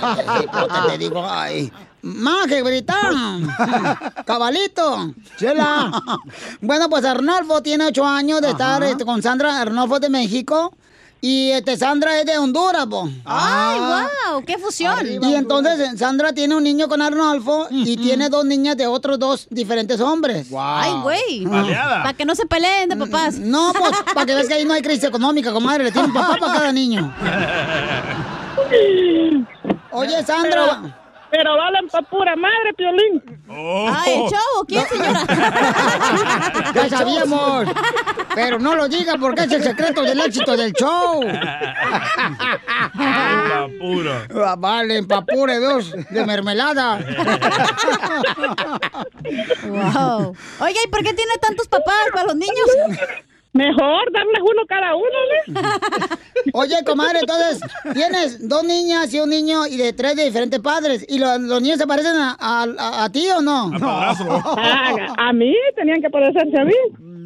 [0.90, 1.70] te digo, ay.
[2.02, 3.46] Maje, gritan.
[4.26, 5.14] Cabalito.
[5.38, 6.02] Chela.
[6.60, 9.60] Bueno, pues Arnolfo tiene ocho años de estar este, con Sandra.
[9.60, 10.74] Arnolfo es de México.
[11.22, 13.04] Y este, Sandra es de Honduras, po.
[13.26, 14.08] Ay, Ah.
[14.32, 15.06] wow, qué fusión.
[15.22, 19.18] Y entonces eh, Sandra tiene un niño con Arnolfo y tiene dos niñas de otros
[19.18, 20.46] dos diferentes hombres.
[20.56, 21.44] Ay, güey.
[21.46, 23.38] Para que no se peleen de papás.
[23.38, 25.84] No, pues, para que veas que ahí no hay crisis económica, comadre.
[25.84, 27.14] Le tiene un papá para cada niño.
[29.92, 30.99] Oye, Sandra.
[31.30, 33.22] Pero valen pa' pura madre, Piolín.
[33.48, 35.20] Ay, el show, ¿quién, señora?
[36.74, 37.68] Ya sabíamos.
[38.34, 41.20] Pero no lo diga porque es el secreto del éxito del show.
[43.78, 44.26] pura.
[44.34, 46.98] Ah, Vale, papure dos de mermelada.
[49.66, 50.34] Wow.
[50.60, 52.66] Oiga, ¿y por qué tiene tantos papás para los niños?
[53.52, 55.60] Mejor darles uno cada uno, ¿no?
[56.60, 57.60] Oye, comadre, entonces
[57.94, 61.04] tienes dos niñas y un niño y de tres de diferentes padres.
[61.08, 63.70] ¿Y lo- los niños se parecen a, a- a- a ti o no?
[63.80, 66.74] Ah, a mí tenían que parecerse a mí.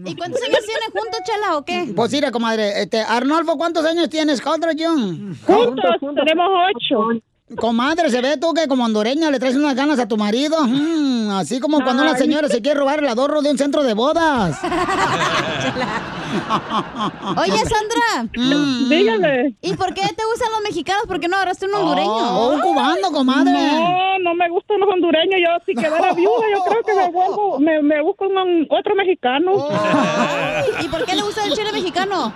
[0.06, 1.92] ¿Y cuántos años tienen juntos, Chela, o qué?
[1.94, 4.40] Pues mira, comadre, este, Arnolfo, ¿cuántos años tienes?
[4.42, 5.36] ¿Cuántos, John?
[5.46, 7.20] Juntos tenemos ocho.
[7.58, 10.56] Comadre, se ve tú que como hondureña le traes unas ganas a tu marido.
[10.66, 12.18] Mm, así como cuando una Ay.
[12.18, 14.58] señora se quiere robar el adorno de un centro de bodas.
[16.35, 18.30] Oye, Sandra.
[18.37, 18.89] Mm.
[18.89, 19.55] Dígame.
[19.62, 21.05] ¿Y por qué te gustan los mexicanos?
[21.07, 22.11] ¿Por qué no agarraste un hondureño?
[22.11, 23.53] Oh, un cubano, comadre.
[23.53, 25.41] No, no me gustan los hondureños.
[25.41, 29.66] Yo si quedara viuda, yo creo que me vuelvo, me, me busco un- otro mexicano.
[29.70, 32.32] Ay, ¿Y por qué le gusta el chile mexicano?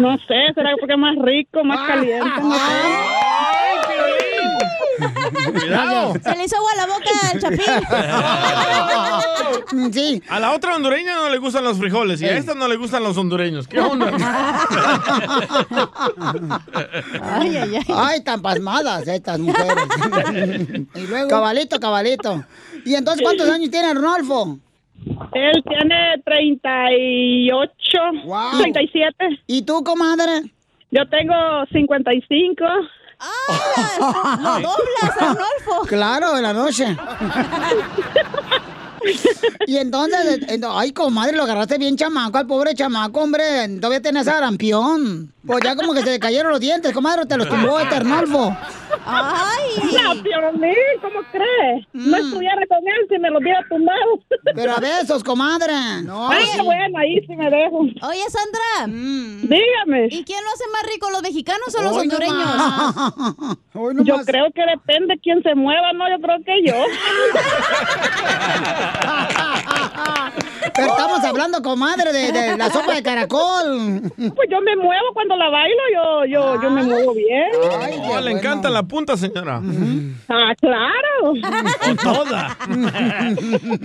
[0.00, 2.30] No sé, será porque es más rico, más caliente.
[2.40, 2.60] No sé.
[5.52, 6.14] Cuidado.
[6.22, 7.60] Se le hizo agua a la boca al chapín.
[9.92, 10.22] Sí.
[10.28, 13.02] A la otra hondureña no le gustan los frijoles y a esta no le gustan
[13.02, 13.68] los hondureños.
[13.68, 14.10] ¿Qué onda?
[17.22, 17.84] Ay, ay, ay.
[17.88, 19.74] Ay, tan pasmadas estas mujeres.
[20.94, 21.28] y luego...
[21.28, 22.44] Cabalito, cabalito.
[22.84, 24.58] ¿Y entonces cuántos años tiene Arnolfo?
[25.32, 28.58] Él tiene 38, Wow.
[28.60, 29.14] 37.
[29.46, 30.52] ¿Y tú, comadre?
[30.90, 31.34] Yo tengo
[31.72, 32.64] 55.
[32.64, 35.86] ¡Lo doblas, Arnolfo!
[35.86, 36.86] Claro, en la noche.
[39.66, 43.68] y entonces, ay, comadre, lo agarraste bien chamaco, al pobre chamaco, hombre.
[43.76, 45.32] Todavía tenés arampión.
[45.46, 48.56] Pues ya como que se le cayeron los dientes, comadre, te los tumbó este Arnolfo.
[49.06, 49.70] ¡Ay!
[50.02, 51.86] No, Piolín, ¿cómo crees?
[51.92, 54.18] No estuviera con él si me lo hubiera tumbado.
[54.54, 55.72] Pero a besos, comadre.
[56.04, 56.60] No, Ay, sí.
[56.62, 57.78] bueno, ahí sí me dejo.
[57.80, 58.86] Oye, Sandra.
[58.86, 60.08] Dígame.
[60.10, 62.36] ¿Y quién lo hace más rico, los mexicanos o los Hoy hondureños?
[62.36, 62.94] nomás.
[63.74, 64.06] Hoy nomás.
[64.06, 66.08] Yo creo que depende quién se mueva, ¿no?
[66.10, 66.74] Yo creo que yo.
[70.74, 74.02] Pero estamos hablando, comadre, de, de la sopa de caracol.
[74.16, 77.50] Pues yo me muevo cuando la bailo, yo, yo, yo me muevo bien.
[78.10, 79.60] Oh, le encanta la punta, señora.
[80.28, 81.00] Ah, claro.
[81.90, 82.56] O toda.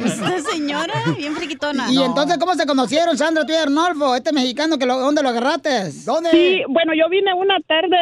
[0.05, 1.91] Esta señora, bien friquitona.
[1.91, 4.15] Y entonces, ¿cómo se conocieron, Sandra, tú y Arnolfo?
[4.15, 5.91] Este mexicano, que lo, ¿dónde lo agarraste?
[6.05, 6.29] ¿Dónde?
[6.31, 7.97] Sí, bueno, yo vine una tarde,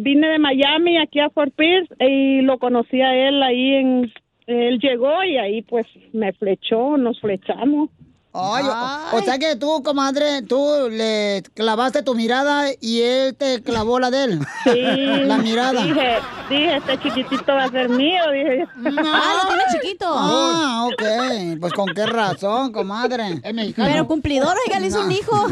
[0.00, 4.12] vine de Miami aquí a Fort Pierce y lo conocí a él ahí en...
[4.46, 7.90] Él llegó y ahí pues me flechó, nos flechamos.
[8.32, 13.60] Ay, o- O, sea que tú, comadre, tú le clavaste tu mirada y él te
[13.60, 14.40] clavó la de él.
[14.64, 14.82] Sí.
[15.26, 15.82] La mirada.
[15.82, 16.18] Dije,
[16.48, 18.68] dije, este chiquitito va a ser mío, dije.
[19.04, 20.06] Ah, lo tiene chiquito.
[20.08, 21.58] Ah, ok.
[21.60, 23.40] Pues con qué razón, comadre.
[23.42, 23.88] Es mexicano.
[23.90, 25.36] Pero cumplidor, oiga, le hizo un hijo.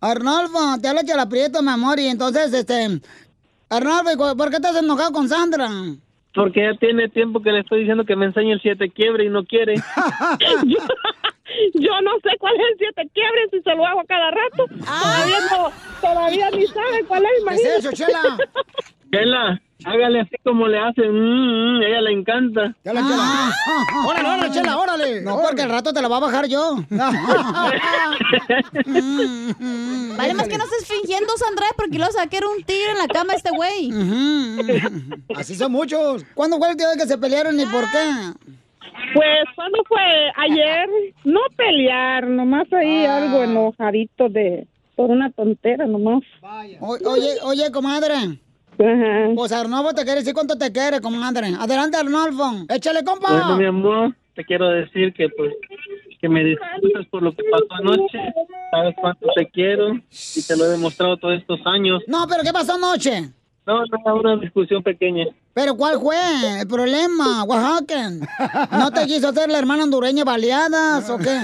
[0.00, 3.00] Arnolfo, te habla Chela Prieto, mi amor, y entonces, este...
[3.68, 5.68] Arnolfo, ¿y cu- ¿por qué estás enojado con Sandra?
[6.34, 9.30] Porque ya tiene tiempo que le estoy diciendo que me enseñe el siete quiebre y
[9.30, 9.74] no quiere.
[10.64, 10.78] yo,
[11.74, 14.66] yo no sé cuál es el siete quiebres si se lo hago a cada rato.
[14.84, 17.96] Todavía no, todavía ni sabe cuál es, imagínate.
[17.96, 18.38] Chela,
[19.84, 21.10] hágale así como le hacen.
[21.12, 22.74] Mm, mm, ella le encanta.
[22.84, 23.52] Chela, chela.
[24.06, 25.20] órale, órale, chela, órale.
[25.22, 26.76] No, porque al rato te la va a bajar yo.
[30.16, 33.32] Vale más que no estés fingiendo, Sandra, porque lo saqué un tiro en la cama
[33.32, 33.90] a este güey.
[35.36, 36.24] Así son muchos.
[36.34, 38.04] ¿Cuándo fue el día que se pelearon y por qué?
[39.14, 39.98] Pues, ¿cuándo fue?
[40.36, 40.88] Ayer.
[41.24, 44.66] No pelear, nomás ahí algo enojadito de...
[44.94, 46.22] Por una tontera nomás.
[46.80, 48.14] O- oye, oye, comadre.
[49.34, 51.48] Pues Arnolfo te quiere decir cuánto te quiere, comadre.
[51.58, 52.64] Adelante, Arnolfo.
[52.68, 53.30] Échale, compa.
[53.30, 55.52] Bueno, mi amor, te quiero decir que pues
[56.20, 58.18] que me disculpes por lo que pasó anoche.
[58.70, 62.02] Sabes cuánto te quiero y te lo he demostrado todos estos años.
[62.06, 63.30] No, pero ¿qué pasó anoche?
[63.66, 65.26] No, no, una discusión pequeña.
[65.52, 66.16] ¿Pero cuál fue
[66.60, 68.10] el problema, Oaxaca?
[68.72, 71.40] ¿No te quiso hacer la hermana hondureña baleadas o qué?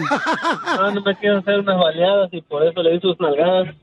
[0.79, 3.75] No, no me quiero hacer unas baleadas y por eso le di sus nalgadas.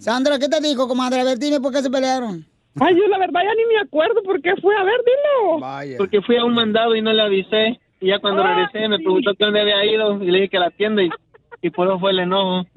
[0.00, 1.20] Sandra, ¿qué te dijo, comadre?
[1.20, 2.46] A ver, dime por qué se pelearon.
[2.80, 4.74] Ay, yo la verdad ya ni me acuerdo por qué fue.
[4.74, 5.58] A ver, dilo.
[5.98, 7.78] Porque fui a un mandado y no le avisé.
[8.00, 10.60] Y ya cuando regresé me preguntó que dónde había ido y le dije que a
[10.60, 11.10] la tienda y,
[11.60, 12.64] y por eso fue el enojo.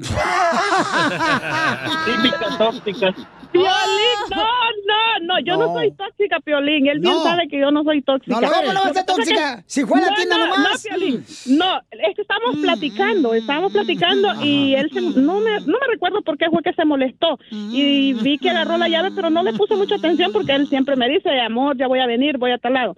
[2.06, 3.16] Típicas ópticas.
[3.54, 4.44] Piolín, no,
[4.88, 5.74] no, no, yo no, No.
[5.74, 6.88] soy tóxica, Piolín.
[6.88, 7.24] Él bien No.
[7.24, 8.36] sabe que yo no soy tóxica.
[8.36, 9.54] No, no, ¿cómo no va a ser que tóxica?
[9.60, 10.84] es Si fue a la no, tienda no, nomás.
[10.84, 11.24] Mm, No, Piolín,
[11.58, 16.22] no, es que estábamos platicando, estábamos platicando y él se, no, me, no me recuerdo
[16.24, 17.38] por qué fue que se molestó.
[17.72, 20.96] Y vi que agarró la llave, pero no le puse mucha atención porque él siempre
[20.96, 22.96] me dice, amor, ya voy a venir, voy a tal lado.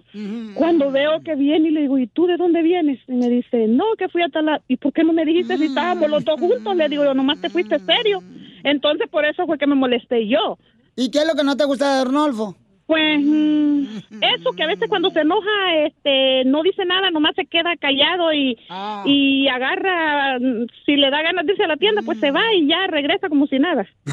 [0.54, 2.98] Cuando veo que viene y le digo, ¿y tú de dónde vienes?
[3.08, 4.62] Y me dice, no, que fui a tal lado.
[4.68, 6.76] ¿Y por qué no me dijiste si estábamos los dos juntos?
[6.76, 8.22] Le digo, yo nomás te fuiste serio.
[8.64, 10.45] Entonces por eso fue que me molesté yo.
[10.96, 12.54] ¿Y qué es lo que no te gusta de Arnolfo?
[12.86, 13.82] Pues mm,
[14.22, 18.32] eso que a veces cuando se enoja, este, no dice nada, nomás se queda callado
[18.32, 19.02] y, Ah.
[19.04, 22.42] y agarra, mm, si le da ganas de irse a la tienda, pues se va
[22.54, 23.84] y ya regresa como si nada.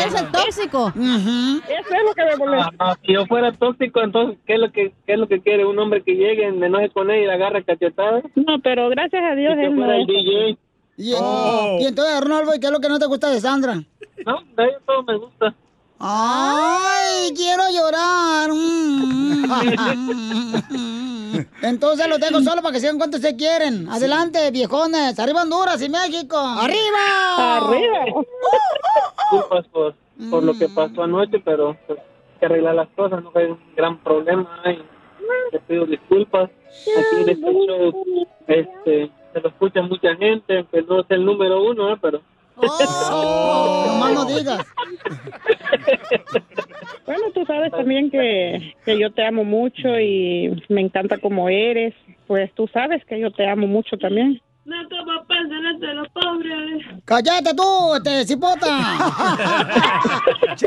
[0.00, 0.92] Eres el tóxico.
[0.96, 2.70] Eso es lo que me molesta.
[2.78, 5.66] Ah, si yo fuera tóxico, entonces, ¿qué es lo que, qué es lo que quiere?
[5.66, 8.22] ¿Un hombre que llegue, me enoje con él y la agarra cachetada?
[8.36, 10.00] No, pero gracias a Dios Si él fuera no.
[10.00, 10.56] el DJ.
[11.02, 11.78] Y, Oh.
[11.80, 13.74] y entonces, Arnolfo, ¿y qué es lo que no te gusta de Sandra?
[13.74, 15.54] No, de ahí todo me gusta.
[15.98, 18.50] ¡Ay, quiero llorar!
[18.52, 19.44] Mm.
[21.62, 23.88] Entonces los dejo solo para que sigan cuánto se quieren.
[23.88, 25.18] Adelante, viejones.
[25.18, 26.36] ¡Arriba Honduras y México!
[26.36, 27.70] ¡Arriba!
[29.32, 29.94] Disculpas por,
[30.30, 33.58] por lo que pasó anoche, pero pues, hay que arreglar las cosas, no hay un
[33.76, 34.48] gran problema.
[34.66, 36.50] Y te pido disculpas.
[36.98, 38.04] Aquí en este show
[38.46, 41.96] este, se lo escucha mucha gente, que no es el número uno, ¿eh?
[42.00, 42.20] pero...
[42.60, 44.66] No más no digas.
[47.06, 51.92] Bueno, tú sabes también que, que yo te amo mucho y me encanta como eres.
[52.28, 54.40] Pues tú sabes que yo te amo mucho también.
[54.64, 57.02] No como pensiones de los pobres.
[57.06, 58.66] ¡Cállate tú, este, cipota!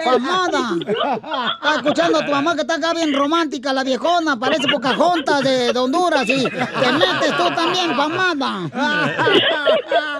[0.04, 0.76] ¡Pamada!
[0.82, 5.72] Está escuchando a tu mamá que está acá bien romántica, la viejona, parece Pocahontas de,
[5.72, 8.68] de Honduras y te metes tú también, pamada.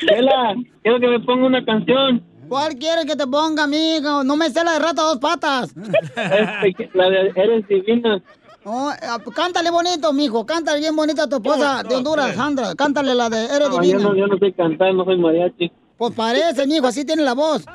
[0.00, 2.24] Chela, quiero que me ponga una canción.
[2.48, 4.24] ¿Cuál quieres que te ponga, amigo?
[4.24, 5.74] No me sé la de rata a dos patas.
[5.76, 8.22] Este, la de Eres Divina.
[8.66, 8.90] Oh,
[9.34, 10.46] cántale bonito, mijo.
[10.46, 12.74] Cántale bien bonito a tu esposa de Honduras, Sandra.
[12.74, 13.98] Cántale la de Eres No, yo Divina.
[14.04, 15.70] no, yo no sé cantar, no soy mariachi.
[15.98, 17.64] Pues parece, mijo, así tiene la voz.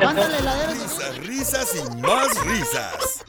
[0.00, 3.22] Cántale la de Eres Risas, risas y más risas.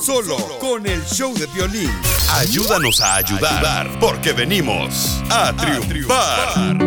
[0.00, 1.90] Solo con el show de violín.
[2.38, 6.78] Ayúdanos a ayudar, porque venimos a triunfar.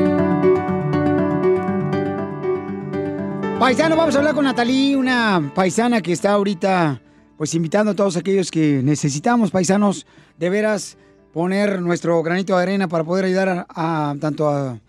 [3.59, 6.99] Paisano, vamos a hablar con Natalí, una paisana que está ahorita
[7.37, 10.05] pues invitando a todos aquellos que necesitamos, paisanos,
[10.37, 10.97] de veras
[11.33, 14.79] poner nuestro granito de arena para poder ayudar a, tanto a,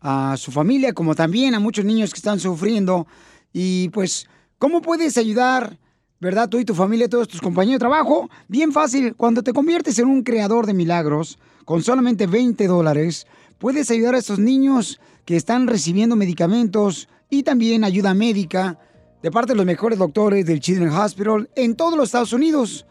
[0.00, 3.06] a su familia como también a muchos niños que están sufriendo.
[3.52, 4.28] Y pues,
[4.58, 5.78] ¿cómo puedes ayudar,
[6.20, 8.30] verdad, tú y tu familia, todos tus compañeros de trabajo?
[8.48, 13.26] Bien fácil, cuando te conviertes en un creador de milagros, con solamente 20 dólares,
[13.58, 18.78] puedes ayudar a estos niños que están recibiendo medicamentos y también ayuda médica
[19.26, 22.86] de parte de los mejores doctores del Children's Hospital en todos los Estados Unidos.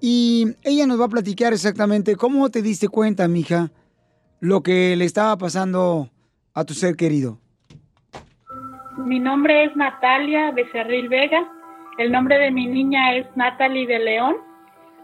[0.00, 3.70] Y ella nos va a platicar exactamente cómo te diste cuenta, mija,
[4.40, 6.08] lo que le estaba pasando
[6.54, 7.38] a tu ser querido.
[8.96, 11.46] Mi nombre es Natalia Becerril Vega.
[11.98, 14.36] El nombre de mi niña es Natalie de León.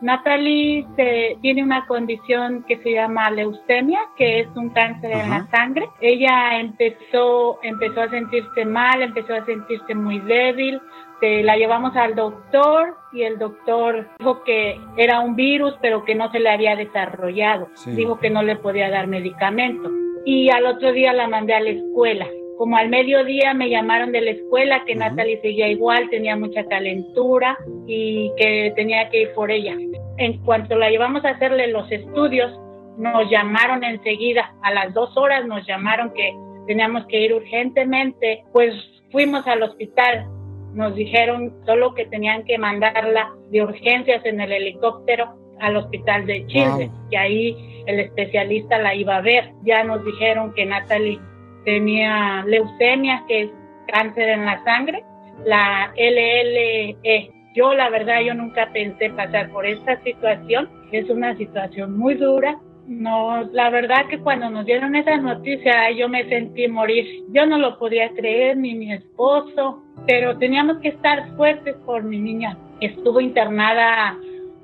[0.01, 5.47] Natalie se- tiene una condición que se llama leucemia, que es un cáncer en la
[5.51, 5.89] sangre.
[6.01, 10.81] Ella empezó, empezó a sentirse mal, empezó a sentirse muy débil.
[11.20, 16.14] Se la llevamos al doctor y el doctor dijo que era un virus, pero que
[16.14, 17.68] no se le había desarrollado.
[17.74, 17.90] Sí.
[17.90, 19.90] Dijo que no le podía dar medicamento.
[20.24, 22.27] Y al otro día la mandé a la escuela.
[22.60, 27.56] Como al mediodía me llamaron de la escuela que Natalie seguía igual, tenía mucha calentura
[27.86, 29.74] y que tenía que ir por ella.
[30.18, 32.52] En cuanto la llevamos a hacerle los estudios,
[32.98, 36.34] nos llamaron enseguida, a las dos horas nos llamaron que
[36.66, 38.74] teníamos que ir urgentemente, pues
[39.10, 40.26] fuimos al hospital,
[40.74, 46.46] nos dijeron solo que tenían que mandarla de urgencias en el helicóptero al hospital de
[46.46, 47.08] Chile, Wow.
[47.10, 49.50] que ahí el especialista la iba a ver.
[49.64, 51.18] Ya nos dijeron que Natalie
[51.64, 53.50] tenía leucemia, que es
[53.88, 55.04] cáncer en la sangre,
[55.44, 57.30] la LLE.
[57.54, 62.58] Yo la verdad yo nunca pensé pasar por esta situación, es una situación muy dura.
[62.86, 67.24] No, la verdad que cuando nos dieron esa noticia yo me sentí morir.
[67.30, 72.18] Yo no lo podía creer ni mi esposo, pero teníamos que estar fuertes por mi
[72.18, 72.56] niña.
[72.80, 74.16] Estuvo internada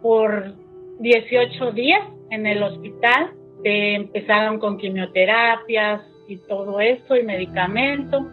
[0.03, 0.55] por
[0.99, 3.33] 18 días en el hospital.
[3.63, 8.25] Empezaron con quimioterapias y todo eso y medicamentos.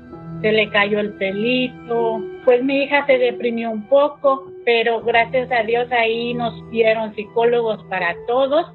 [0.41, 2.21] Se le cayó el pelito.
[2.43, 7.83] Pues mi hija se deprimió un poco, pero gracias a Dios ahí nos dieron psicólogos
[7.85, 8.65] para todos.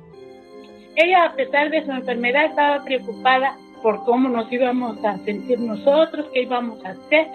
[0.97, 6.27] Ella, a pesar de su enfermedad, estaba preocupada por cómo nos íbamos a sentir nosotros,
[6.32, 7.28] qué íbamos a hacer.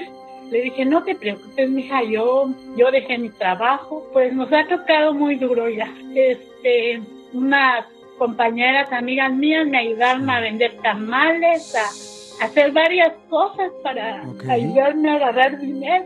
[0.51, 4.07] Le dije, no te preocupes, mija, yo, yo dejé mi trabajo.
[4.11, 5.89] Pues nos ha tocado muy duro ya.
[6.13, 7.01] Este,
[7.33, 7.85] unas
[8.17, 15.09] compañeras, amigas mías me ayudaron a vender tamales, a, a hacer varias cosas para ayudarme
[15.09, 16.05] a agarrar dinero.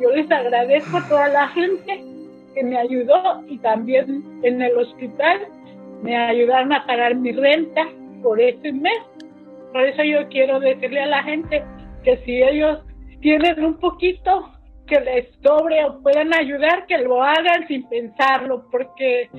[0.00, 2.04] Yo les agradezco a toda la gente
[2.54, 5.40] que me ayudó y también en el hospital
[6.02, 7.88] me ayudaron a pagar mi renta
[8.22, 8.98] por ese mes.
[9.72, 11.64] Por eso yo quiero decirle a la gente
[12.02, 12.80] que si ellos
[13.20, 14.50] tienen un poquito
[14.86, 19.30] que les sobre o puedan ayudar, que lo hagan sin pensarlo, porque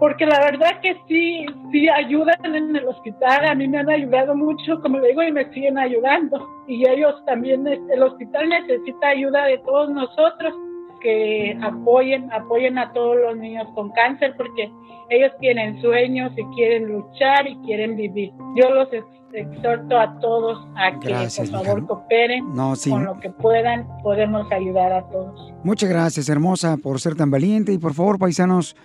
[0.00, 4.34] porque la verdad que sí, sí ayudan en el hospital, a mí me han ayudado
[4.34, 6.48] mucho, como le digo, y me siguen ayudando.
[6.66, 10.54] Y ellos también, el hospital necesita ayuda de todos nosotros,
[11.02, 14.70] que apoyen, apoyen a todos los niños con cáncer, porque
[15.10, 18.32] ellos tienen sueños y quieren luchar y quieren vivir.
[18.56, 22.90] Yo los ex- exhorto a todos a que Gracias, por favor cooperen No, sí.
[22.90, 25.52] con lo que puedan, podemos ayudar a todos.
[25.64, 27.72] Muchas gracias, hermosa, por ser tan valiente.
[27.72, 28.76] Y por favor, paisanos,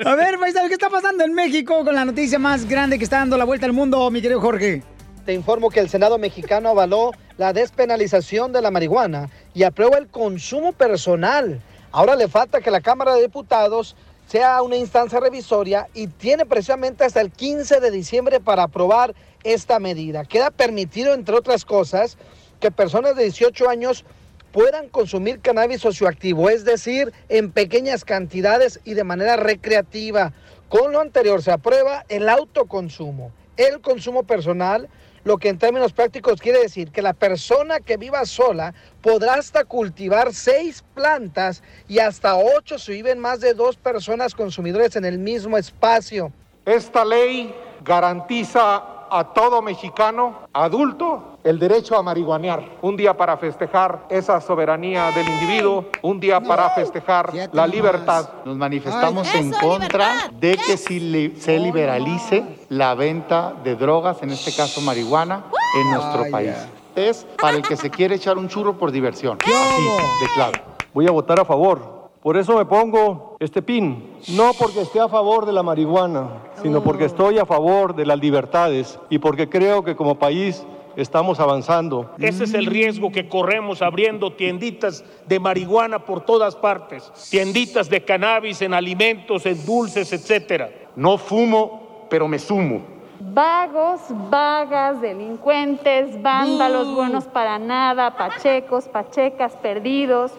[0.05, 3.19] A ver, paisano, ¿qué está pasando en México con la noticia más grande que está
[3.19, 4.81] dando la vuelta al mundo, mi querido Jorge?
[5.25, 10.07] Te informo que el Senado mexicano avaló la despenalización de la marihuana y aprueba el
[10.07, 11.61] consumo personal.
[11.91, 13.95] Ahora le falta que la Cámara de Diputados
[14.29, 19.79] sea una instancia revisoria y tiene precisamente hasta el 15 de diciembre para aprobar esta
[19.79, 20.23] medida.
[20.23, 22.15] Queda permitido, entre otras cosas,
[22.59, 24.05] que personas de 18 años
[24.51, 30.31] puedan consumir cannabis socioactivo, es decir, en pequeñas cantidades y de manera recreativa.
[30.67, 34.89] Con lo anterior se aprueba el autoconsumo, el consumo personal,
[35.23, 39.65] lo que en términos prácticos quiere decir que la persona que viva sola podrá hasta
[39.65, 45.19] cultivar seis plantas y hasta ocho si viven más de dos personas consumidores en el
[45.19, 46.31] mismo espacio.
[46.65, 52.63] Esta ley garantiza a todo mexicano adulto el derecho a marihuanear.
[52.81, 58.29] Un día para festejar esa soberanía del individuo, un día para festejar la libertad.
[58.45, 64.21] Nos manifestamos Ay, en contra de que si li- se liberalice la venta de drogas,
[64.21, 65.45] en este caso marihuana,
[65.81, 66.55] en nuestro país.
[66.95, 69.37] Es para el que se quiere echar un churro por diversión.
[69.41, 69.83] Así,
[70.21, 70.59] de claro.
[70.93, 71.98] Voy a votar a favor.
[72.21, 74.17] Por eso me pongo este pin.
[74.35, 76.29] No porque esté a favor de la marihuana,
[76.61, 80.65] sino porque estoy a favor de las libertades y porque creo que como país
[80.97, 82.11] estamos avanzando.
[82.19, 88.03] Ese es el riesgo que corremos abriendo tienditas de marihuana por todas partes, tienditas de
[88.03, 90.69] cannabis en alimentos, en dulces, etcétera.
[90.97, 92.81] No fumo, pero me sumo.
[93.21, 100.31] Vagos, vagas, delincuentes, vándalos, buenos para nada, pachecos, pachecas, perdidos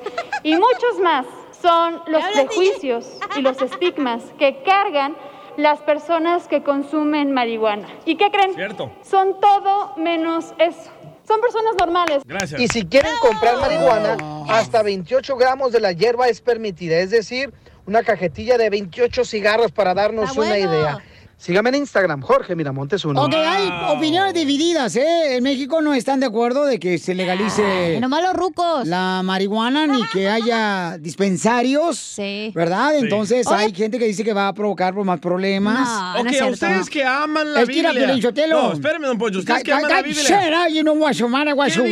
[0.42, 1.26] y muchos más
[1.60, 3.06] son los prejuicios
[3.36, 5.16] y los estigmas que cargan
[5.56, 7.88] las personas que consumen marihuana.
[8.06, 8.54] ¿Y qué creen?
[8.54, 8.90] Cierto.
[9.02, 10.90] Son todo menos eso.
[11.26, 12.22] Son personas normales.
[12.58, 14.16] Y si quieren comprar marihuana,
[14.48, 17.52] hasta 28 gramos de la hierba es permitida, es decir,
[17.86, 20.98] una cajetilla de 28 cigarros para darnos una idea.
[21.40, 23.22] Sígame en Instagram, Jorge Miramontes uno.
[23.22, 23.96] Ok, hay wow.
[23.96, 25.36] opiniones divididas, ¿eh?
[25.36, 27.64] En México no están de acuerdo de que se legalice.
[27.64, 28.86] Ah, Ay, nomás los rucos.
[28.86, 31.98] La marihuana ni que haya dispensarios.
[31.98, 32.52] Sí.
[32.54, 32.90] ¿Verdad?
[32.90, 33.04] Sí.
[33.04, 33.56] Entonces Oye.
[33.56, 35.64] hay gente que dice que va a provocar más problems.
[35.64, 37.90] No, ok, no es ustedes que aman la es Biblia.
[37.90, 39.38] Que no, espérame, don Pollo.
[39.38, 40.22] Ustedes que aman la Biblia.
[40.22, 41.86] Shit, you know what's your matter, what's your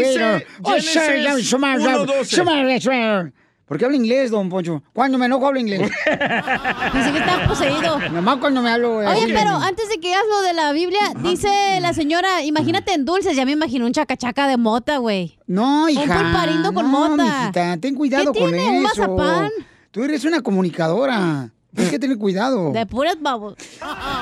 [0.62, 3.33] Oh, shit, 1, 12.
[3.69, 4.82] ¿Por qué habla inglés, don Poncho?
[4.95, 5.81] Cuando me enojo hablo inglés.
[5.82, 7.99] Dice que está poseído.
[8.12, 8.97] Nomás cuando me hablo...
[8.97, 9.32] Oye, así.
[9.35, 11.49] pero antes de que hagas lo de la Biblia, dice
[11.82, 15.39] la señora, imagínate en dulces, ya me imagino un chacachaca de mota, güey.
[15.47, 16.01] No, hija.
[16.03, 17.23] Un pulparindo con no, mota.
[17.40, 18.69] mijita, ten cuidado ¿Qué con tiene?
[18.70, 19.01] ¿Un eso.
[19.16, 19.51] mazapán?
[19.90, 21.51] Tú eres una comunicadora.
[21.74, 22.73] Tienes que tener cuidado.
[22.73, 23.55] De puras babos.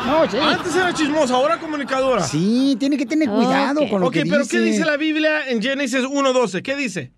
[0.06, 0.36] No, sí.
[0.39, 2.24] Antes era chismosa, ahora comunicadora.
[2.24, 3.90] Sí, tiene que tener cuidado Ok.
[3.90, 4.51] con lo Ok, que pero dice.
[4.59, 6.62] ¿qué dice la Biblia en Génesis 1.12?
[6.62, 7.12] ¿Qué dice?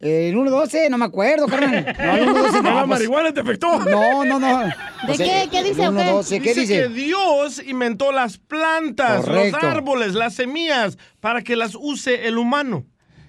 [0.00, 1.84] El 1.12, no me acuerdo, carnal.
[1.98, 2.70] No, el 1.12 No, no.
[2.70, 3.78] la pues- marihuana te afectó.
[3.80, 4.58] No, no, no.
[4.60, 5.48] ¿De O sea, qué?
[5.50, 5.88] ¿Qué el dice qué?
[5.88, 6.74] 1.12, ¿qué dice?
[6.82, 9.58] que Dios inventó las plantas, Correcto.
[9.60, 12.86] los árboles, las semillas, para que las use el humano.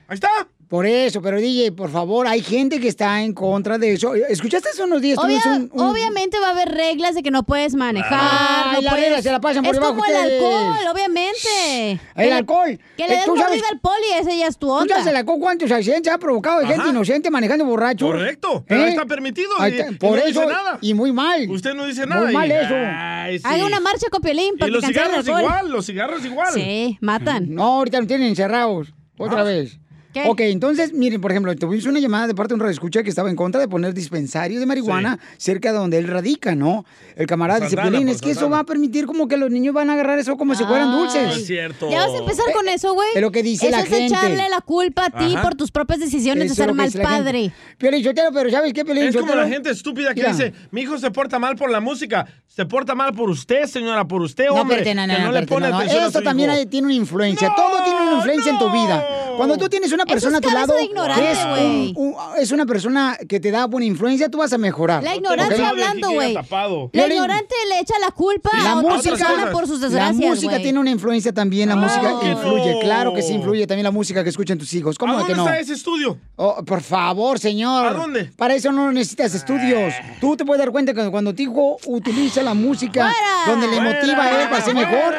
[0.07, 0.29] Ahí está.
[0.69, 4.13] Por eso, pero DJ, por favor, hay gente que está en contra de eso.
[4.13, 5.17] ¿Escuchaste hace unos días?
[5.17, 8.75] Obvia- un- un- Obviamente va a haber reglas de que no puedes manejar.
[8.75, 9.23] No las puedes...
[9.23, 11.99] se la pasan por es debajo como el alcohol, obviamente.
[12.15, 12.79] El le- alcohol.
[12.97, 14.93] Que le Eh, des ¿tú sabes- mordida al poli, ese ya es tu ¿Tú onda.
[14.95, 18.05] sabes el alcohol cuántos accidentes ha provocado de gente inocente manejando borracho?
[18.05, 20.77] Correcto, pero ahí está permitido Ahí y- está, y por no eso, dice nada.
[20.81, 21.49] y muy mal.
[21.49, 22.25] Usted no dice nada.
[22.25, 22.75] Muy mal y- eso.
[22.75, 23.43] Ay, sí.
[23.47, 26.53] Haga una marcha con Piolín Y para que los cigarros igual, los cigarros igual.
[26.53, 27.53] Sí, matan.
[27.55, 28.93] No, ahorita nos tienen encerrados.
[29.17, 29.45] Otra Ah.
[29.45, 29.79] vez.
[30.14, 30.23] ¿Qué?
[30.27, 33.30] Ok, entonces, miren, por ejemplo, tuvimos una llamada de parte de un radioescucha que estaba
[33.30, 36.84] en contra de poner dispensarios de marihuana cerca de donde él radica, ¿no?
[37.15, 39.52] El camarada dice, Santana, Piolín, por es que eso va a permitir como que los
[39.52, 41.23] niños van a agarrar eso como si fueran dulces.
[41.27, 41.90] No es cierto.
[41.91, 43.10] Ya vas a empezar con eso, güey.
[43.14, 44.06] Es lo que dice eso la es gente.
[44.07, 45.44] echarle la culpa a ti Ajá.
[45.44, 47.52] por tus propias decisiones Eso de ser lo mal dice padre.
[47.77, 50.31] Piolín Sotelo, pero ¿sabes qué, Piolín Es como la gente estúpida que Mira.
[50.34, 52.26] dice, mi hijo se porta mal por la música.
[52.48, 54.77] Se porta mal por usted, señora, por usted, No, hombre.
[54.94, 55.77] no, no, que no, no le espérate, pone no, no.
[55.77, 56.60] atención a Esto su también hijo.
[56.60, 57.53] hay- tiene una influencia.
[57.56, 59.06] Todo tiene una influencia en tu vida.
[59.38, 61.38] Cuando tú tienes una Eso persona es a tu cabeza lado de ignorante, que es,
[61.43, 61.93] un- güey.
[61.95, 65.03] un- es una persona que te da buena influencia, tú vas a mejorar.
[65.03, 66.34] La ignorancia hablando, güey.
[66.34, 70.51] La ignorante le echa la culpa La a otra música, por sus la desgracias, música
[70.53, 70.63] güey.
[70.63, 72.80] tiene una influencia también, la música influye, no.
[72.80, 74.97] claro que sí influye también la música que escuchan tus hijos.
[74.97, 75.45] ¿Cómo ¿A de dónde que no?
[75.45, 76.17] está ese estudio?
[76.35, 77.85] Oh, por favor, señor.
[77.88, 78.31] ¿A dónde?
[78.35, 79.93] Para eso no necesitas estudios.
[80.19, 83.11] Tú te puedes dar cuenta que cuando tu hijo utiliza la música
[83.47, 85.13] donde le motiva a él para ser mejor,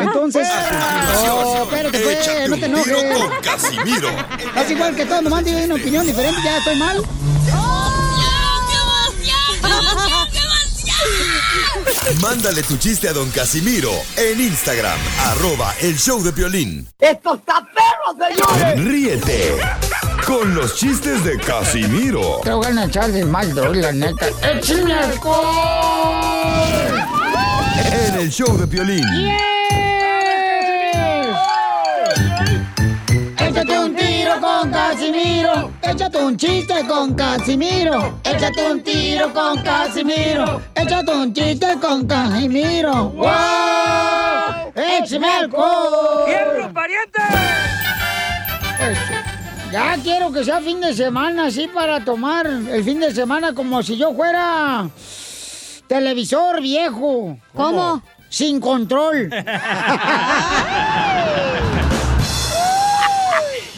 [0.00, 0.48] entonces...
[1.26, 3.18] Oh, espérate, pues, no te enojes.
[3.18, 4.08] con Casimiro.
[4.38, 7.02] Estás igual que todo, nomás tiene una opinión diferente, ya estoy mal.
[12.20, 16.88] Mándale tu chiste a don Casimiro en Instagram, arroba el show de violín.
[16.98, 18.84] ¡Esto está perro, señores!
[18.84, 19.56] Ríete
[20.26, 24.26] con los chistes de Casimiro Te voy a echar de mal, droga, la neta.
[24.42, 26.64] ¡Échame alcohol!
[27.92, 29.04] en el show de violín.
[33.64, 35.70] Échate un tiro con Casimiro.
[35.80, 38.18] Échate un chiste con Casimiro.
[38.22, 40.60] Échate un tiro con Casimiro.
[40.74, 43.08] Échate un chiste con Casimiro.
[43.08, 44.72] ¡Wow!
[44.76, 46.26] ¡Échame alcohol!
[46.26, 47.22] ¡Fierro, pariente!
[48.80, 49.14] Este,
[49.72, 53.82] Ya quiero que sea fin de semana, así para tomar el fin de semana como
[53.82, 54.90] si yo fuera
[55.86, 57.38] televisor viejo.
[57.54, 58.02] ¿Cómo?
[58.28, 59.30] Sin control.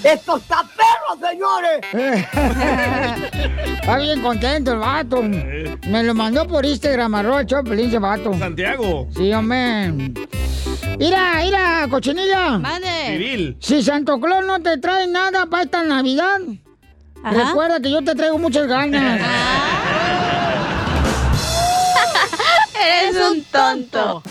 [0.05, 1.81] ¡Esto está perro, señores!
[3.81, 5.23] Está bien contento el vato.
[5.23, 8.36] Me lo mandó por Instagram, arroba el Chopelín, ese vato.
[8.36, 9.06] Santiago.
[9.16, 9.93] Sí, hombre.
[10.98, 12.59] Mira, mira, cochinilla.
[12.59, 12.89] Mande.
[13.06, 13.56] Civil.
[13.60, 16.40] Si Santo Claus no te trae nada para esta Navidad,
[17.23, 17.44] Ajá.
[17.44, 19.20] recuerda que yo te traigo muchas ganas.
[23.02, 24.23] Eres un tonto.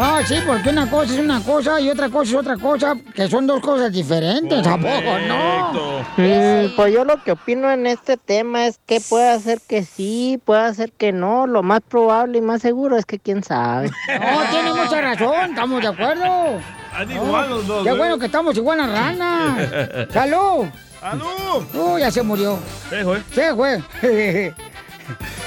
[0.00, 3.28] Ah, sí, porque una cosa es una cosa y otra cosa es otra cosa, que
[3.28, 5.72] son dos cosas diferentes, ¿a poco no?
[6.16, 10.40] Mm, pues yo lo que opino en este tema es que puede ser que sí,
[10.44, 11.48] puede ser que no.
[11.48, 13.90] Lo más probable y más seguro es que quién sabe.
[14.08, 16.60] No, tiene mucha razón, estamos de acuerdo.
[17.08, 17.82] Igual los dos.
[17.82, 17.94] Qué ¿eh?
[17.94, 20.06] bueno que estamos igual a rana.
[20.12, 20.66] ¡Salud!
[21.00, 21.64] ¡Salud!
[21.74, 22.58] Uy, ya se murió.
[22.92, 23.20] Eh, güey.
[23.32, 23.82] Se fue.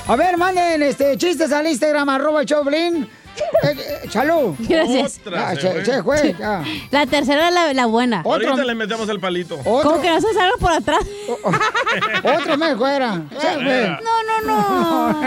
[0.07, 3.07] A ver, manden este, chistes al Instagram, arroba el Choblin.
[3.63, 4.55] Eh, eh, salud.
[4.59, 5.19] Gracias.
[5.23, 5.85] Otra se se, fue.
[5.85, 6.35] se fue.
[6.39, 6.63] ya.
[6.89, 8.21] La tercera es la, la buena.
[8.25, 9.59] Ahorita le metemos el palito.
[9.63, 10.99] Otro, Como que no se salga por atrás.
[12.39, 13.17] otro mes fuera.
[13.17, 15.21] No, no, no.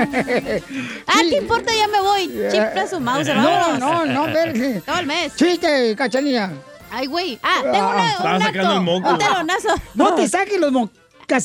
[1.07, 1.73] Ah, ¿qué importa?
[1.73, 2.27] Ya me voy.
[2.51, 3.29] Chifla su mouse.
[3.29, 3.79] No, vámonos.
[3.79, 4.81] no, no, espérate.
[4.81, 5.37] Todo el mes.
[5.37, 6.51] Chiste, cachanilla.
[6.91, 7.39] Ay, güey.
[7.43, 9.11] Ah, tengo una, Estaba un sacando acto.
[9.11, 9.69] Un telonazo.
[9.95, 11.37] No te saques los mocasines Lo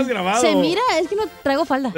[0.00, 0.08] aquí.
[0.08, 0.40] grabado.
[0.40, 1.90] Se mira, es que no traigo falda.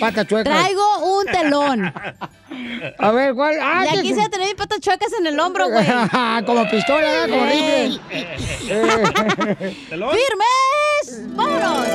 [0.00, 0.52] Patas chuecas.
[0.54, 1.92] Traigo un telón.
[2.98, 3.56] A ver, ¿cuál?
[3.60, 5.86] Ah, Ya ¿qué- quisiera tener mis patas chuecas en el hombro, güey.
[6.46, 7.28] como pistola, ¿eh?
[7.30, 8.00] como rifle.
[9.88, 10.16] ¿Telón?
[10.16, 11.36] ¡Firmes!
[11.36, 11.86] ¡Vámonos!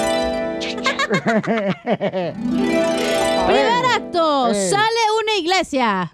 [3.47, 4.69] Primer acto, Eh.
[4.69, 6.11] sale una iglesia.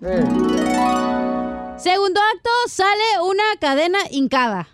[1.82, 4.68] Eh, Segundo acto, sale una cadena hincada.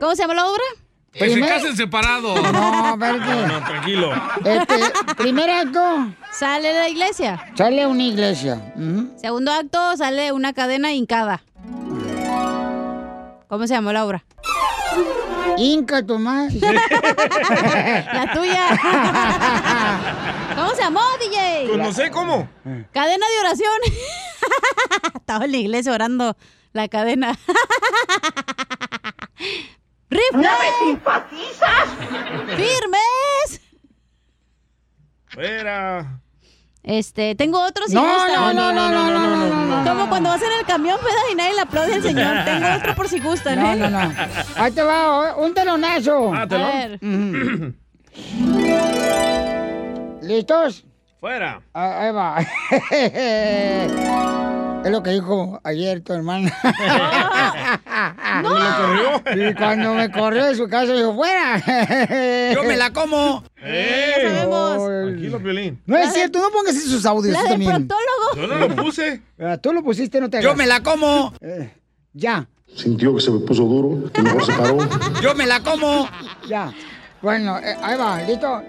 [0.00, 0.62] ¿Cómo se llama la obra?
[1.12, 2.40] Que se Primer- casen separados.
[2.52, 2.96] No.
[2.96, 4.12] No, no, tranquilo.
[4.44, 4.74] Este,
[5.16, 7.44] primer acto, Sale la iglesia.
[7.56, 8.72] sale una iglesia.
[9.20, 11.42] Segundo acto, sale una cadena hincada.
[13.48, 14.24] ¿Cómo se llamó la obra?
[15.58, 16.52] Inca, Tomás.
[18.12, 18.66] La tuya.
[20.84, 21.66] ¿Cómo se llamó, DJ?
[21.68, 22.48] Pues no sé cómo.
[22.92, 23.72] Cadena de oración.
[25.14, 26.36] Estaba en la iglesia orando
[26.72, 27.38] la cadena.
[30.10, 30.32] ¡Rifle!
[30.32, 31.88] ¡No me simpatizas!
[32.56, 33.60] ¡Firmes!
[35.28, 36.20] Fuera.
[36.82, 38.34] Este, tengo otro si No, gustan.
[38.34, 39.90] no, no, no, no, no, no, no, no.
[39.90, 41.22] Como cuando vas en el camión, ¿verdad?
[41.32, 42.44] Y nadie le aplaude al señor.
[42.44, 43.76] Tengo otro por si gustan, No, ¿eh?
[43.76, 44.12] no, no.
[44.56, 46.32] Ahí te va, un telonazo.
[46.34, 46.70] Ah, A telón.
[47.00, 47.00] ver.
[50.24, 50.84] ¿Listos?
[51.20, 51.62] Fuera.
[51.72, 52.38] Ah, ahí va.
[54.84, 56.52] Es lo que dijo ayer tu hermana.
[58.42, 59.22] ¿No me corrió?
[59.50, 61.56] Y cuando me corrió de su casa, dijo, fuera.
[62.52, 63.42] Yo me la como.
[63.62, 64.12] ¡Eh!
[64.22, 64.76] sabemos.
[65.06, 65.80] Tranquilo, Piolín.
[65.86, 67.88] No es cierto, no pongas esos audios La tú también.
[67.88, 68.36] proctólogo.
[68.36, 69.22] Yo no lo puse.
[69.40, 70.50] Ah, Tú lo pusiste, no te hagas.
[70.50, 71.32] Yo me la como.
[71.40, 71.72] Eh,
[72.12, 72.46] ya.
[72.76, 74.76] sintió que se me puso duro, y mejor se paró.
[75.22, 76.06] Yo me la como.
[76.46, 76.70] Ya.
[77.22, 78.62] Bueno, eh, ahí va, listo.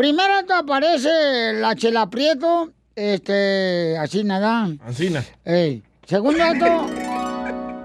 [0.00, 4.70] Primero aparece la chela prieto, este, así nada.
[4.82, 5.22] Ancina.
[5.44, 5.82] Ey.
[6.06, 6.64] Segundo acto,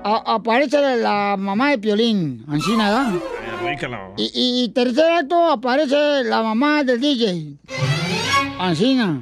[0.02, 3.12] a- aparece la mamá de Piolín, así nada.
[4.16, 7.58] Y, y- y tercer acto aparece la mamá del DJ.
[8.60, 9.22] Ancina.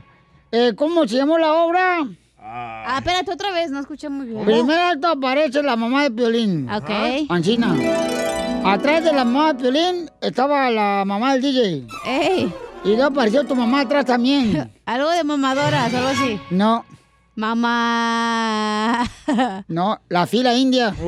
[0.51, 2.07] Eh, ¿Cómo se llamó la obra?
[2.39, 4.45] Ah, espérate otra vez, no escuché muy bien.
[4.45, 6.69] Primer acto aparece la mamá de Piolín.
[6.69, 6.91] Ok.
[7.29, 7.75] Ancina.
[8.63, 11.87] Atrás de la mamá de Piolín estaba la mamá del DJ.
[12.05, 12.53] ¡Ey!
[12.83, 14.71] Y luego apareció tu mamá atrás también.
[14.85, 16.39] Algo de mamadoras, algo así.
[16.49, 16.85] No.
[17.35, 19.05] Mamá.
[19.67, 20.93] No, la fila india.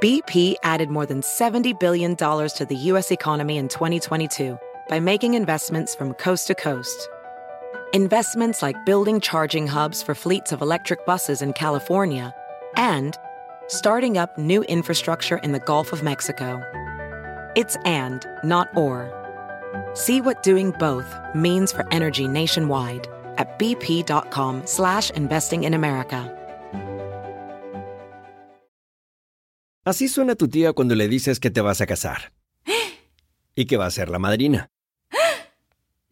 [0.00, 3.10] BP added more than $70 billion to the U.S.
[3.10, 4.58] economy in 2022
[4.88, 7.08] by making investments from coast to coast.
[7.94, 12.34] Investments like building charging hubs for fleets of electric buses in California
[12.76, 13.16] and
[13.68, 16.60] starting up new infrastructure in the Gulf of Mexico.
[17.54, 19.06] It's and, not or.
[19.94, 23.06] See what doing both means for energy nationwide
[23.38, 26.32] at bp.com slash investing in America.
[29.84, 32.32] Así suena tu tía cuando le dices que te vas a casar.
[33.54, 34.70] Y que va a ser la madrina.